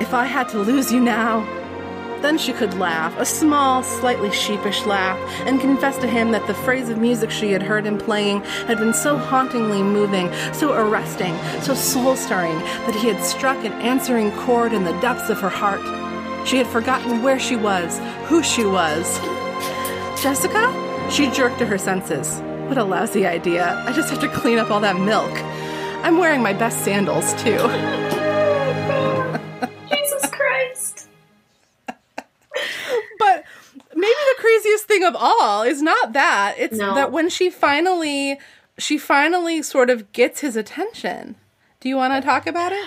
[0.00, 1.59] If I had to lose you now.
[2.22, 6.54] Then she could laugh, a small, slightly sheepish laugh, and confess to him that the
[6.54, 11.34] phrase of music she had heard him playing had been so hauntingly moving, so arresting,
[11.62, 15.48] so soul stirring, that he had struck an answering chord in the depths of her
[15.48, 15.80] heart.
[16.46, 19.18] She had forgotten where she was, who she was.
[20.22, 21.08] Jessica?
[21.10, 22.40] She jerked to her senses.
[22.68, 23.82] What a lousy idea.
[23.86, 25.32] I just have to clean up all that milk.
[26.04, 28.19] I'm wearing my best sandals, too.
[34.00, 36.94] Maybe the craziest thing of all is not that it's No.
[36.94, 38.38] that when she finally
[38.78, 41.36] she finally sort of gets his attention
[41.80, 42.84] do you want to talk about it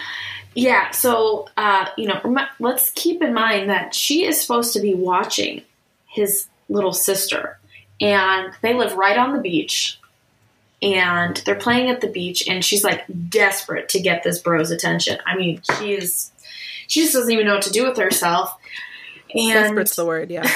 [0.56, 4.80] Yeah, so uh, you know, rem- let's keep in mind that she is supposed to
[4.80, 5.64] be watching
[6.06, 7.58] his little sister,
[8.00, 10.00] and they live right on the beach,
[10.82, 15.18] and they're playing at the beach, and she's like desperate to get this bro's attention.
[15.26, 16.32] I mean, she's
[16.88, 18.56] she just doesn't even know what to do with herself,
[19.36, 20.50] and desperate's the word yeah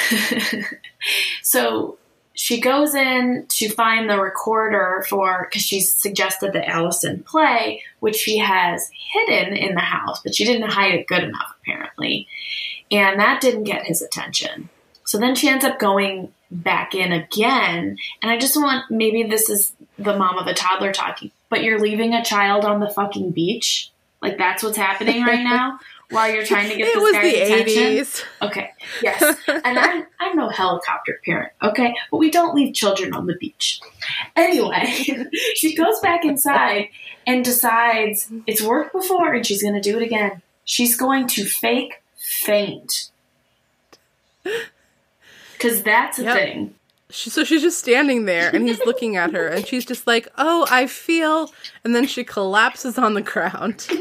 [1.44, 1.98] so
[2.38, 8.16] she goes in to find the recorder for because she's suggested that Allison play, which
[8.16, 12.28] she has hidden in the house, but she didn't hide it good enough apparently,
[12.92, 14.70] and that didn't get his attention.
[15.04, 19.50] So then she ends up going back in again, and I just want maybe this
[19.50, 23.32] is the mom of a toddler talking, but you're leaving a child on the fucking
[23.32, 23.90] beach,
[24.22, 25.80] like that's what's happening right now.
[26.10, 28.70] While you're trying to get it this was guy's the attention, Okay.
[29.02, 29.38] Yes.
[29.48, 31.94] And I'm I'm no helicopter parent, okay?
[32.10, 33.82] But we don't leave children on the beach.
[34.36, 34.86] Anyway,
[35.56, 36.88] she goes back inside
[37.26, 40.42] and decides it's worked before and she's gonna do it again.
[40.64, 43.10] She's going to fake faint.
[45.60, 46.38] Cause that's a Yep.
[46.38, 46.76] thing.
[47.10, 50.28] She, so she's just standing there and he's looking at her and she's just like
[50.38, 51.52] oh i feel
[51.84, 53.88] and then she collapses on the ground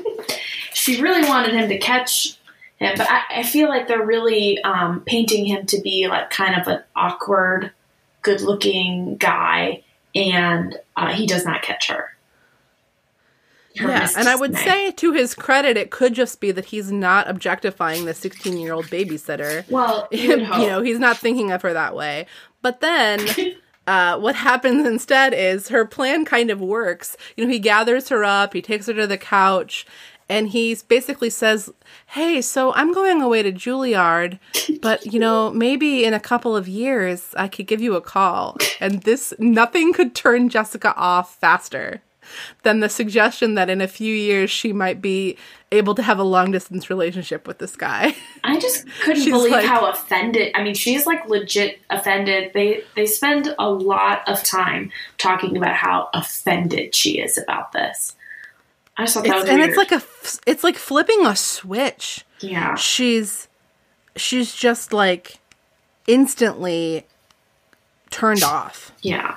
[0.76, 2.36] She really wanted him to catch
[2.76, 6.60] him, but I, I feel like they're really um, painting him to be like kind
[6.60, 7.72] of an awkward,
[8.20, 9.82] good looking guy,
[10.14, 12.14] and uh, he does not catch her.
[13.76, 17.28] Yeah and i would say to his credit it could just be that he's not
[17.28, 20.68] objectifying the 16 year old babysitter well, you would you hope.
[20.68, 22.26] know, he's not thinking of her that way.
[22.62, 23.20] But then
[23.86, 27.16] uh, what happens instead is her plan kind of works.
[27.36, 29.86] You know, he gathers her up, he takes her to the couch,
[30.28, 31.70] and he basically says,
[32.06, 34.38] Hey, so I'm going away to Juilliard,
[34.80, 38.56] but you know, maybe in a couple of years I could give you a call.
[38.80, 42.02] And this, nothing could turn Jessica off faster
[42.62, 45.36] than the suggestion that in a few years she might be
[45.72, 48.14] able to have a long distance relationship with this guy.
[48.44, 50.52] I just couldn't believe like- how offended.
[50.54, 52.52] I mean, she's like legit offended.
[52.54, 58.14] They they spend a lot of time talking about how offended she is about this.
[58.96, 59.68] I just thought that was and weird.
[59.70, 60.02] it's like a
[60.46, 63.48] it's like flipping a switch yeah, she's
[64.16, 65.38] she's just like
[66.06, 67.06] instantly
[68.10, 69.36] turned off yeah.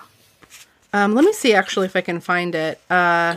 [0.93, 3.35] Um let me see actually if i can find it uh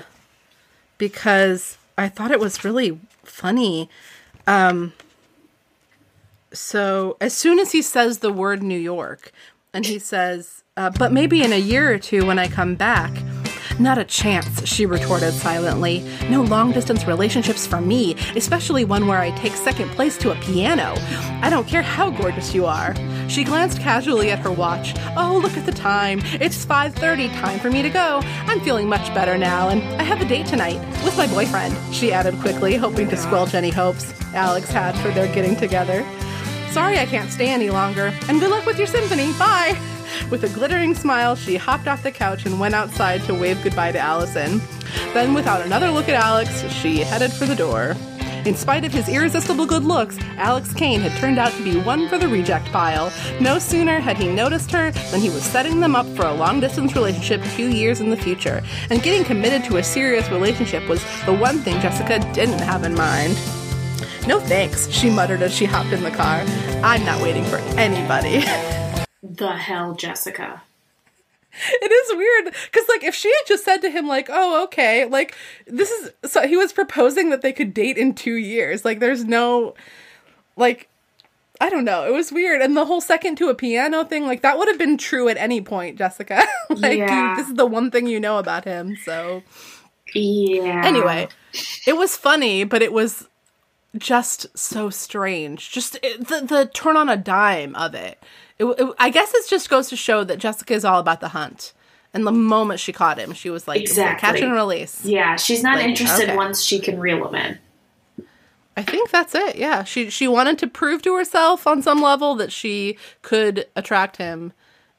[0.98, 3.88] because i thought it was really funny
[4.46, 4.92] um
[6.52, 9.32] so as soon as he says the word new york
[9.74, 13.10] and he says, uh, But maybe in a year or two when I come back.
[13.82, 16.08] Not a chance, she retorted silently.
[16.30, 20.36] No long distance relationships for me, especially one where I take second place to a
[20.36, 20.94] piano.
[21.42, 22.94] I don't care how gorgeous you are.
[23.28, 24.94] She glanced casually at her watch.
[25.16, 26.20] Oh, look at the time.
[26.40, 28.20] It's 5:30, time for me to go.
[28.46, 32.12] I'm feeling much better now and I have a date tonight with my boyfriend, she
[32.12, 36.06] added quickly, hoping to squelch any hopes Alex had for their getting together.
[36.70, 39.32] Sorry I can't stay any longer, and good luck with your symphony.
[39.32, 39.76] Bye!
[40.30, 43.92] With a glittering smile, she hopped off the couch and went outside to wave goodbye
[43.92, 44.60] to Allison.
[45.14, 47.96] Then, without another look at Alex, she headed for the door.
[48.44, 52.08] In spite of his irresistible good looks, Alex Kane had turned out to be one
[52.08, 53.12] for the reject pile.
[53.40, 56.58] No sooner had he noticed her than he was setting them up for a long
[56.58, 58.60] distance relationship two years in the future.
[58.90, 62.94] And getting committed to a serious relationship was the one thing Jessica didn't have in
[62.94, 63.34] mind.
[64.26, 66.40] No thanks, she muttered as she hopped in the car.
[66.82, 68.42] I'm not waiting for anybody.
[69.36, 70.62] The hell, Jessica.
[71.82, 75.04] It is weird because, like, if she had just said to him, like, "Oh, okay,"
[75.04, 75.34] like
[75.66, 78.86] this is so he was proposing that they could date in two years.
[78.86, 79.74] Like, there's no,
[80.56, 80.88] like,
[81.60, 82.06] I don't know.
[82.06, 84.78] It was weird, and the whole second to a piano thing, like, that would have
[84.78, 86.42] been true at any point, Jessica.
[86.70, 88.96] like, you- this is the one thing you know about him.
[89.04, 89.42] So,
[90.14, 90.82] Yeah.
[90.86, 91.28] anyway,
[91.86, 93.28] it was funny, but it was
[93.98, 95.70] just so strange.
[95.70, 98.18] Just it, the the turn on a dime of it.
[98.62, 98.94] It, it.
[98.98, 101.72] I guess it just goes to show that Jessica is all about the hunt.
[102.14, 104.20] And the moment she caught him, she was like, Exactly.
[104.20, 105.04] catch and release.
[105.04, 106.36] Yeah, she's not Like, interested okay.
[106.36, 107.58] once she can reel him in.
[108.76, 109.56] I think that's it.
[109.56, 114.16] Yeah, she she wanted to prove to herself on some level that she could attract
[114.16, 114.52] him,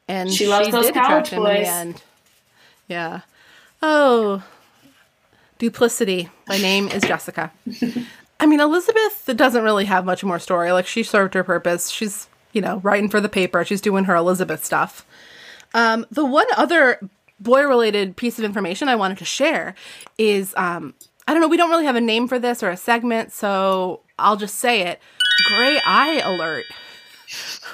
[0.08, 2.02] and She loves those did attract him in the end.
[2.88, 3.22] Yeah.
[3.82, 4.44] Oh,
[5.58, 6.30] duplicity.
[6.48, 7.52] My name is Jessica.
[8.40, 10.72] I mean, Elizabeth doesn't really have much more story.
[10.72, 11.90] Like she served her purpose.
[11.90, 13.66] She's you know writing for the paper.
[13.66, 15.06] She's doing her Elizabeth stuff.
[15.74, 17.00] Um, the one other
[17.40, 19.76] boy related piece of information I wanted to share
[20.18, 20.94] is um,
[21.28, 24.02] I don't know, we don't really have a name for this or a segment, so
[24.18, 25.00] I'll just say it.
[25.48, 26.66] Gray eye alert.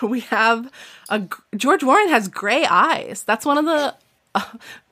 [0.01, 0.71] We have
[1.09, 1.27] a
[1.57, 3.23] George Warren has gray eyes.
[3.23, 3.93] That's one of the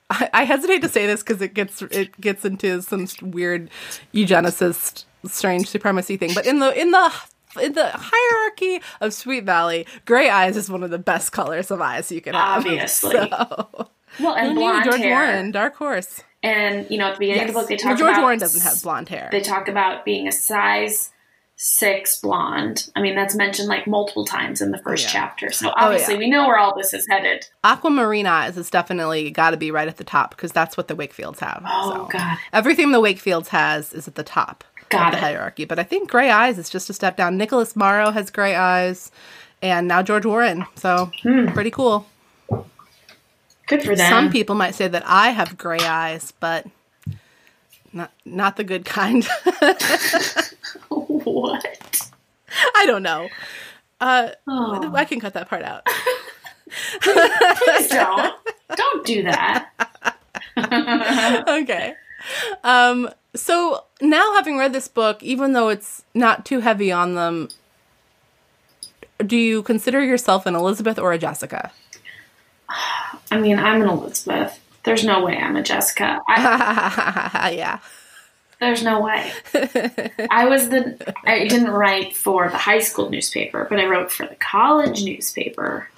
[0.09, 3.69] I, I hesitate to say this because it gets it gets into some weird
[4.13, 7.13] eugenicist strange supremacy thing, but in the in the
[7.57, 11.81] in the hierarchy of Sweet Valley, gray eyes is one of the best colors of
[11.81, 12.65] eyes you can have.
[12.65, 13.15] Obviously.
[13.27, 15.09] So, Well, who and knew blonde George hair.
[15.11, 16.23] Warren, dark horse.
[16.41, 18.39] And you know, at the beginning of the book, they Well, talk George about Warren
[18.39, 19.29] doesn't have blonde hair.
[19.31, 21.11] They talk about being a size
[21.57, 22.89] six blonde.
[22.95, 25.13] I mean, that's mentioned like multiple times in the first oh, yeah.
[25.13, 25.51] chapter.
[25.51, 26.19] So oh, obviously, yeah.
[26.19, 27.47] we know where all this is headed.
[27.63, 30.95] Aquamarine eyes is definitely got to be right at the top because that's what the
[30.95, 31.63] Wakefields have.
[31.67, 32.05] Oh so.
[32.17, 35.21] God, Everything the Wakefields has is at the top Got the it.
[35.21, 35.65] hierarchy.
[35.65, 37.37] But I think gray eyes is just a step down.
[37.37, 39.11] Nicholas Morrow has gray eyes,
[39.61, 40.65] and now George Warren.
[40.75, 41.47] So Hmm.
[41.49, 42.05] pretty cool.
[43.67, 44.09] good for them.
[44.09, 46.65] Some people might say that I have gray eyes, but
[47.93, 49.25] not not the good kind.
[50.89, 52.09] what?
[52.75, 53.27] I don't know.
[53.99, 54.91] Uh, Oh.
[54.95, 55.85] I can cut that part out.
[57.01, 58.33] Please don't.
[58.75, 59.69] don't do that.
[61.47, 61.93] okay.
[62.63, 67.49] Um, so now having read this book, even though it's not too heavy on them,
[69.25, 71.71] do you consider yourself an Elizabeth or a Jessica?
[73.31, 74.59] I mean, I'm an Elizabeth.
[74.83, 76.21] There's no way I'm a Jessica.
[76.27, 77.79] I, yeah.
[78.59, 79.31] there's no way.
[80.31, 81.13] I was the.
[81.25, 85.89] I didn't write for the high school newspaper, but I wrote for the college newspaper.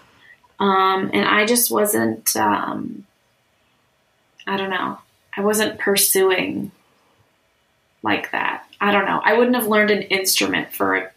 [0.59, 2.35] Um, and I just wasn't.
[2.35, 3.05] Um,
[4.47, 4.97] I don't know.
[5.37, 6.71] I wasn't pursuing
[8.03, 8.65] like that.
[8.79, 9.21] I don't know.
[9.23, 11.11] I wouldn't have learned an instrument for a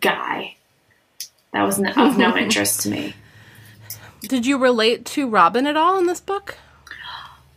[0.00, 0.56] guy.
[1.52, 3.14] That was n- of no interest to me.
[4.22, 6.58] Did you relate to Robin at all in this book?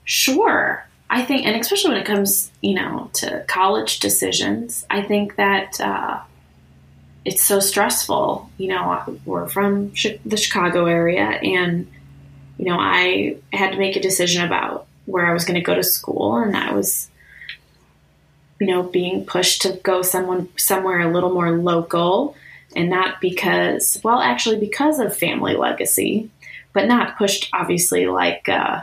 [0.03, 0.85] Sure.
[1.09, 5.81] I think, and especially when it comes, you know, to college decisions, I think that
[5.81, 6.21] uh,
[7.25, 8.49] it's so stressful.
[8.57, 9.91] You know, we're from
[10.25, 11.87] the Chicago area, and
[12.57, 15.73] you know, I had to make a decision about where I was going to go
[15.73, 17.08] to school, and I was,
[18.59, 22.35] you know, being pushed to go someone somewhere a little more local,
[22.75, 26.29] and not because, well, actually because of family legacy,
[26.73, 28.47] but not pushed obviously like.
[28.49, 28.81] Uh,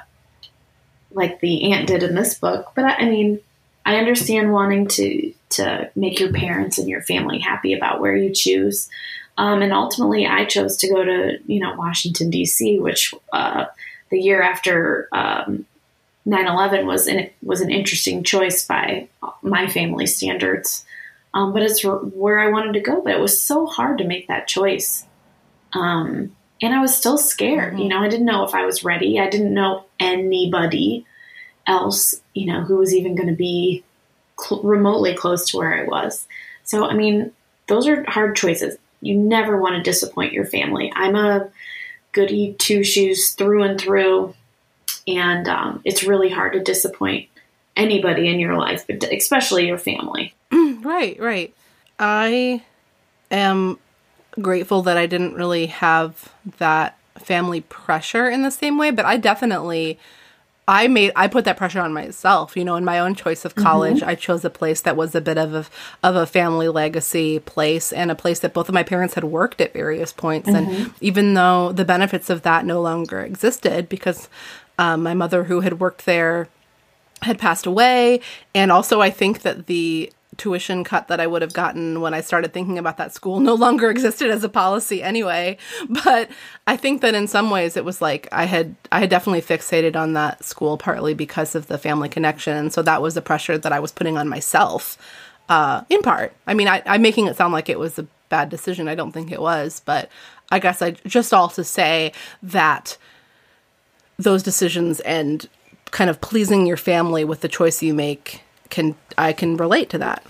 [1.17, 2.73] like the aunt did in this book.
[2.75, 3.41] But I, I mean,
[3.85, 8.33] I understand wanting to to make your parents and your family happy about where you
[8.33, 8.89] choose.
[9.39, 13.67] Um, and ultimately, I chose to go to you know Washington D.C., which uh,
[14.11, 15.67] the year after um,
[16.27, 19.09] 9/11 was an, was an interesting choice by
[19.43, 20.85] my family standards.
[21.35, 23.03] Um, but it's where I wanted to go.
[23.03, 25.07] But it was so hard to make that choice.
[25.73, 27.79] Um, and I was still scared.
[27.79, 29.21] You know, I didn't know if I was ready.
[29.21, 31.05] I didn't know anybody
[31.67, 33.85] else, you know, who was even going to be
[34.41, 36.27] cl- remotely close to where I was.
[36.65, 37.33] So, I mean,
[37.67, 38.79] those are hard choices.
[39.01, 40.93] You never want to disappoint your family.
[40.95, 41.51] I'm a
[42.13, 44.35] goody two shoes through and through,
[45.07, 47.29] and um, it's really hard to disappoint
[47.77, 50.35] anybody in your life, but especially your family.
[50.83, 51.53] Right, right.
[51.99, 52.63] I
[53.33, 53.81] am
[54.41, 59.17] grateful that I didn't really have that family pressure in the same way, but I
[59.17, 59.99] definitely
[60.69, 63.55] I made I put that pressure on myself, you know, in my own choice of
[63.55, 64.03] college.
[64.03, 65.67] I chose a place that was a bit of a
[66.03, 69.61] of a family legacy place and a place that both of my parents had worked
[69.61, 74.29] at various points and even though the benefits of that no longer existed because
[74.79, 76.49] um, my mother who had worked there
[77.23, 78.21] had passed away.
[78.55, 82.21] And also i think that the tuition cut that i would have gotten when i
[82.21, 85.57] started thinking about that school no longer existed as a policy anyway.
[85.89, 86.31] But
[86.67, 89.97] i think that in some ways it was like i had i had definitely fixated
[89.97, 92.71] on that school partly because of the family connection.
[92.71, 94.99] So that was the pressure that i was putting on myself
[95.49, 96.35] uh, in part.
[96.47, 98.89] I mean I, i'm making it sound like it was a bad decision.
[98.89, 99.81] I don't think it was.
[99.85, 100.11] But
[100.51, 102.13] i guess i just all to say
[102.43, 102.99] that
[104.19, 105.49] those decisions and
[105.91, 109.99] kind of pleasing your family with the choice you make can I can relate to
[109.99, 110.25] that.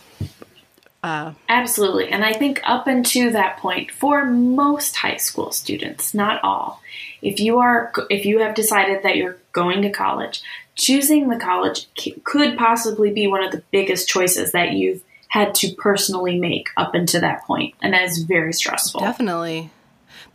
[1.02, 2.08] Uh, Absolutely.
[2.08, 6.80] And I think up until that point, for most high school students, not all,
[7.22, 10.42] if you are if you have decided that you're going to college,
[10.74, 15.54] choosing the college c- could possibly be one of the biggest choices that you've had
[15.54, 19.00] to personally make up until that point, and that is very stressful.
[19.00, 19.70] Definitely.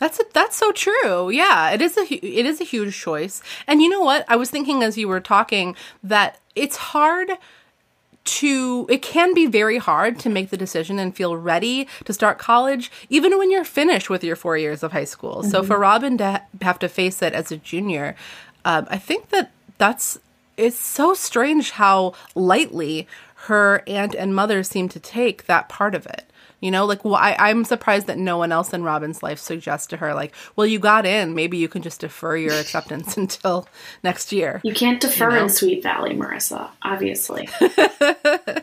[0.02, 1.30] That's that's so true.
[1.30, 3.44] Yeah, it is a it is a huge choice.
[3.68, 4.26] And you know what?
[4.28, 7.30] I was thinking as you were talking that it's hard
[8.24, 12.40] to it can be very hard to make the decision and feel ready to start
[12.40, 15.44] college even when you're finished with your 4 years of high school.
[15.44, 18.16] So for Robin to ha- have to face it as a junior,
[18.66, 20.18] um, I think that that's
[20.58, 23.08] it's so strange how lightly
[23.46, 26.26] her aunt and mother seem to take that part of it.
[26.62, 29.88] You know, like well, I, I'm surprised that no one else in Robin's life suggests
[29.88, 33.68] to her, like, well, you got in, maybe you can just defer your acceptance until
[34.04, 34.62] next year.
[34.64, 35.44] You can't defer You know?
[35.44, 37.50] in Sweet Valley, Marissa, obviously.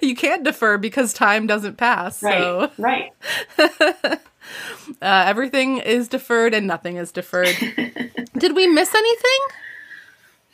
[0.00, 2.22] You can't defer because time doesn't pass.
[2.22, 2.38] Right.
[2.38, 3.12] So Right.
[3.58, 4.16] uh,
[5.02, 7.54] everything is deferred and nothing is deferred.
[8.38, 9.40] Did we miss anything?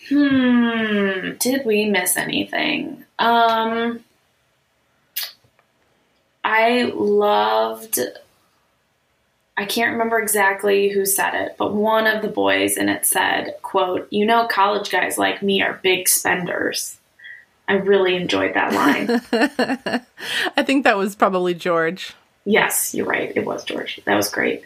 [0.08, 1.32] Hmm.
[1.38, 3.04] Did we miss anything?
[3.20, 4.00] Um.
[6.44, 8.00] I loved.
[9.56, 13.56] I can't remember exactly who said it, but one of the boys in it said,
[13.62, 16.98] "quote You know, college guys like me are big spenders."
[17.68, 19.22] I really enjoyed that line.
[20.56, 22.14] I think that was probably George.
[22.44, 23.32] Yes, you're right.
[23.34, 24.00] It was George.
[24.04, 24.62] That was great.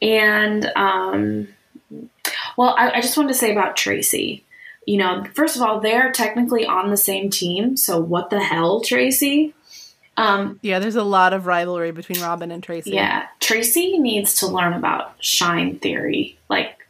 [0.00, 1.48] And um,
[2.56, 4.44] well, I, I just wanted to say about Tracy.
[4.86, 7.76] You know, first of all, they're technically on the same team.
[7.76, 9.54] So what the hell, Tracy?
[10.20, 12.90] Um, Yeah, there's a lot of rivalry between Robin and Tracy.
[12.90, 16.86] yeah, Tracy needs to learn about shine theory, like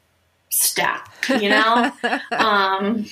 [0.48, 1.08] stat.
[1.28, 1.92] You know,
[2.32, 3.06] um,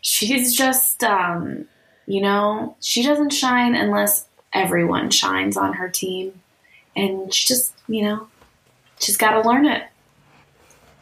[0.00, 1.66] she's just, um,
[2.06, 6.40] you know, she doesn't shine unless everyone shines on her team,
[6.96, 8.28] and she just, you know,
[9.00, 9.84] she's got to learn it.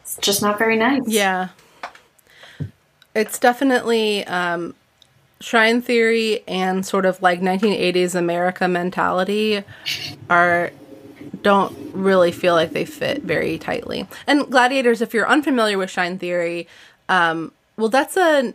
[0.02, 1.02] It's just not very nice.
[1.06, 1.48] Yeah.
[3.14, 4.74] It's definitely um,
[5.40, 9.62] Shine Theory and sort of like 1980s America mentality
[10.30, 10.70] are
[11.42, 14.06] don't really feel like they fit very tightly.
[14.26, 16.66] And Gladiators, if you're unfamiliar with Shine Theory,
[17.08, 18.54] um, well, that's a,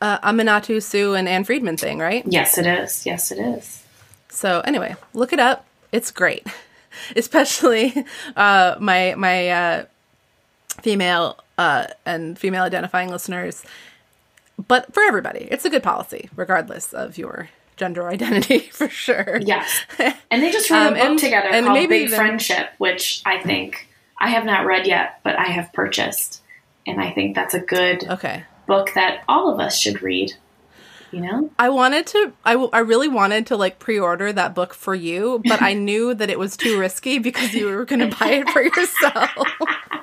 [0.00, 2.24] a Aminatou Sow and Ann Friedman thing, right?
[2.26, 3.06] Yes, it is.
[3.06, 3.82] Yes, it is.
[4.28, 5.64] So anyway, look it up.
[5.92, 6.46] It's great,
[7.16, 8.04] especially
[8.36, 9.84] uh, my my uh,
[10.82, 13.64] female uh, and female identifying listeners.
[14.56, 19.38] But for everybody, it's a good policy, regardless of your gender identity, for sure.
[19.42, 19.84] Yes.
[20.30, 23.22] And they just wrote Um, a book and- together and called Big even- Friendship, which
[23.24, 23.88] I think
[24.18, 26.42] I have not read yet, but I have purchased.
[26.86, 28.44] And I think that's a good Okay.
[28.66, 30.32] book that all of us should read.
[31.12, 31.50] You know?
[31.60, 34.94] I wanted to, I, w- I really wanted to like pre order that book for
[34.96, 38.30] you, but I knew that it was too risky because you were going to buy
[38.30, 39.30] it for yourself.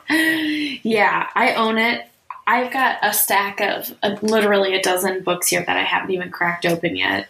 [0.09, 2.05] Yeah, I own it.
[2.53, 6.31] I've got a stack of uh, literally a dozen books here that I haven't even
[6.31, 7.27] cracked open yet.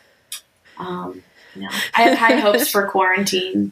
[0.78, 1.22] Um,
[1.56, 3.72] you know, I have high hopes for quarantine,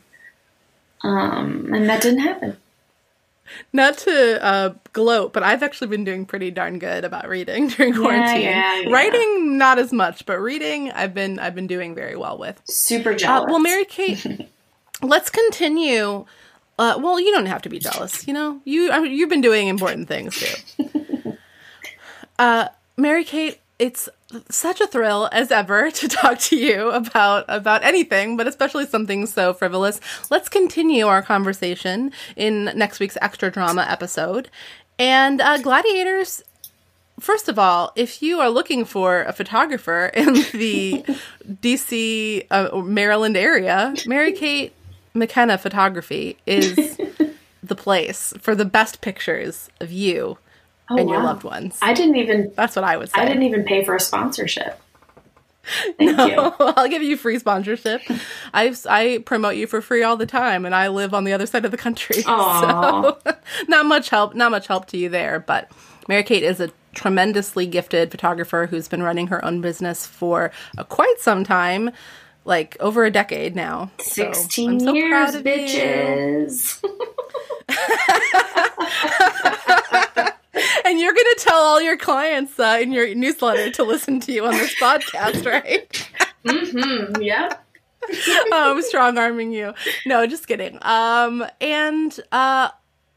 [1.01, 2.57] um, and that didn't happen.
[3.73, 7.95] Not to uh, gloat, but I've actually been doing pretty darn good about reading during
[7.95, 8.41] quarantine.
[8.41, 8.91] yeah, yeah.
[8.93, 12.61] Writing, not as much, but reading, I've been I've been doing very well with.
[12.65, 13.49] Super Uh, jealous.
[13.49, 14.23] well, Mary Kate,
[15.01, 16.25] let's continue
[16.77, 18.27] Uh, well, you don't have to be jealous.
[18.27, 20.85] You know, you I mean, you've been doing important things too.
[22.39, 24.09] uh, Mary Kate, it's
[24.49, 29.25] such a thrill as ever to talk to you about about anything, but especially something
[29.25, 29.99] so frivolous.
[30.29, 34.49] Let's continue our conversation in next week's extra drama episode.
[34.97, 36.43] And uh, gladiators.
[37.19, 41.03] First of all, if you are looking for a photographer in the
[41.45, 44.71] DC, uh, Maryland area, Mary Kate
[45.13, 46.97] McKenna Photography is
[47.63, 50.37] the place for the best pictures of you
[50.89, 51.25] Oh, and your wow.
[51.25, 51.77] loved ones.
[51.81, 53.21] I didn't even That's what I would say.
[53.21, 54.79] I didn't even pay for a sponsorship.
[55.97, 56.37] Thank you.
[56.59, 58.01] I'll give you free sponsorship.
[58.53, 61.45] I I promote you for free all the time, and I live on the other
[61.45, 62.23] side of the country.
[62.27, 63.17] Aw.
[63.23, 63.35] So
[63.67, 64.33] not much help.
[64.35, 65.39] Not much help to you there.
[65.39, 65.71] But
[66.07, 70.83] Mary Kate is a tremendously gifted photographer who's been running her own business for uh,
[70.83, 71.91] quite some time,
[72.45, 73.91] like over a decade now.
[74.01, 75.53] So I'm 16 so years, of you.
[75.53, 76.83] bitches.
[80.86, 84.32] And you're going to tell all your clients uh, in your newsletter to listen to
[84.32, 86.09] you on this podcast, right?
[86.45, 87.22] mm-hmm.
[87.22, 87.65] Yep.
[88.53, 89.74] um, strong arming you.
[90.05, 90.80] No, just kidding.
[90.82, 92.70] Um, and uh,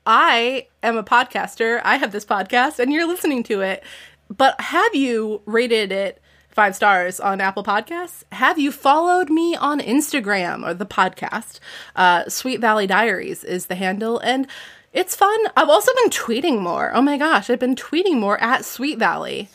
[0.06, 1.80] I am a podcaster.
[1.84, 3.82] I have this podcast, and you're listening to it.
[4.28, 8.24] But have you rated it five stars on Apple Podcasts?
[8.32, 11.60] Have you followed me on Instagram or the podcast?
[11.96, 14.46] Uh, Sweet Valley Diaries is the handle, and
[14.92, 15.38] it's fun.
[15.56, 16.92] I've also been tweeting more.
[16.94, 19.48] Oh my gosh, I've been tweeting more at Sweet Valley.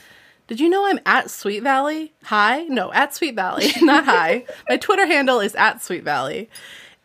[0.47, 2.13] Did you know I'm at Sweet Valley?
[2.25, 2.63] Hi?
[2.63, 4.45] No, at Sweet Valley, not hi.
[4.69, 6.49] My Twitter handle is at Sweet Valley.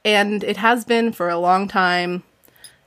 [0.05, 2.23] And it has been for a long time.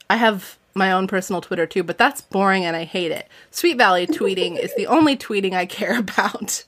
[0.10, 3.28] I have my own personal Twitter too, but that's boring and I hate it.
[3.52, 6.64] Sweet Valley tweeting is the only tweeting I care about.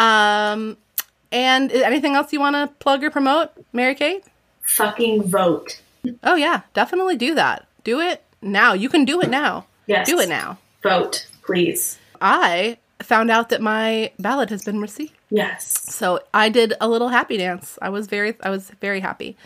[0.00, 0.76] Um,
[1.30, 4.24] and anything else you want to plug or promote, Mary Kate?
[4.62, 5.80] Fucking vote.
[6.22, 7.67] Oh, yeah, definitely do that.
[7.88, 8.74] Do it now.
[8.74, 9.64] You can do it now.
[9.86, 10.06] Yes.
[10.06, 10.58] Do it now.
[10.82, 11.98] Vote, please.
[12.20, 15.14] I found out that my ballot has been received.
[15.30, 15.94] Yes.
[15.94, 17.78] So I did a little happy dance.
[17.80, 19.38] I was very I was very happy.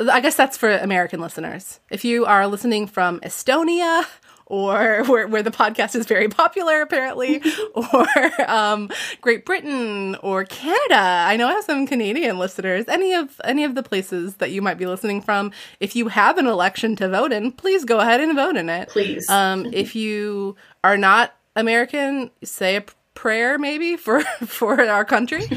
[0.00, 1.78] I guess that's for American listeners.
[1.88, 4.04] If you are listening from Estonia
[4.46, 7.42] or where, where the podcast is very popular apparently
[7.74, 8.06] or
[8.50, 8.90] um,
[9.20, 10.96] Great Britain or Canada.
[10.96, 12.86] I know I have some Canadian listeners.
[12.88, 16.38] Any of any of the places that you might be listening from, if you have
[16.38, 18.88] an election to vote in, please go ahead and vote in it.
[18.88, 19.28] Please.
[19.28, 22.84] Um, if you are not American, say a
[23.14, 25.48] prayer maybe for for our country,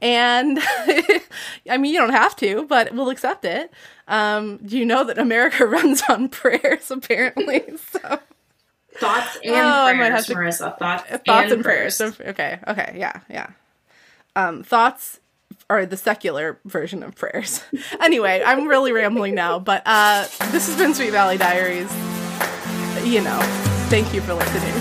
[0.00, 3.72] and I mean you don't have to, but we'll accept it.
[4.08, 7.64] Um, do you know that America runs on prayers apparently?
[7.90, 8.20] So
[8.98, 10.78] Thoughts and Oh, I might prayers, have to- Marissa.
[10.78, 11.96] Thoughts, thoughts and, prayers.
[11.96, 13.48] So- okay, okay, yeah, yeah.
[14.34, 15.20] Um, thoughts
[15.68, 17.62] are the secular version of prayers.
[18.00, 21.90] anyway, I'm really rambling now, but uh, this has been Sweet Valley Diaries.
[23.04, 23.38] You know,
[23.88, 24.74] thank you for listening.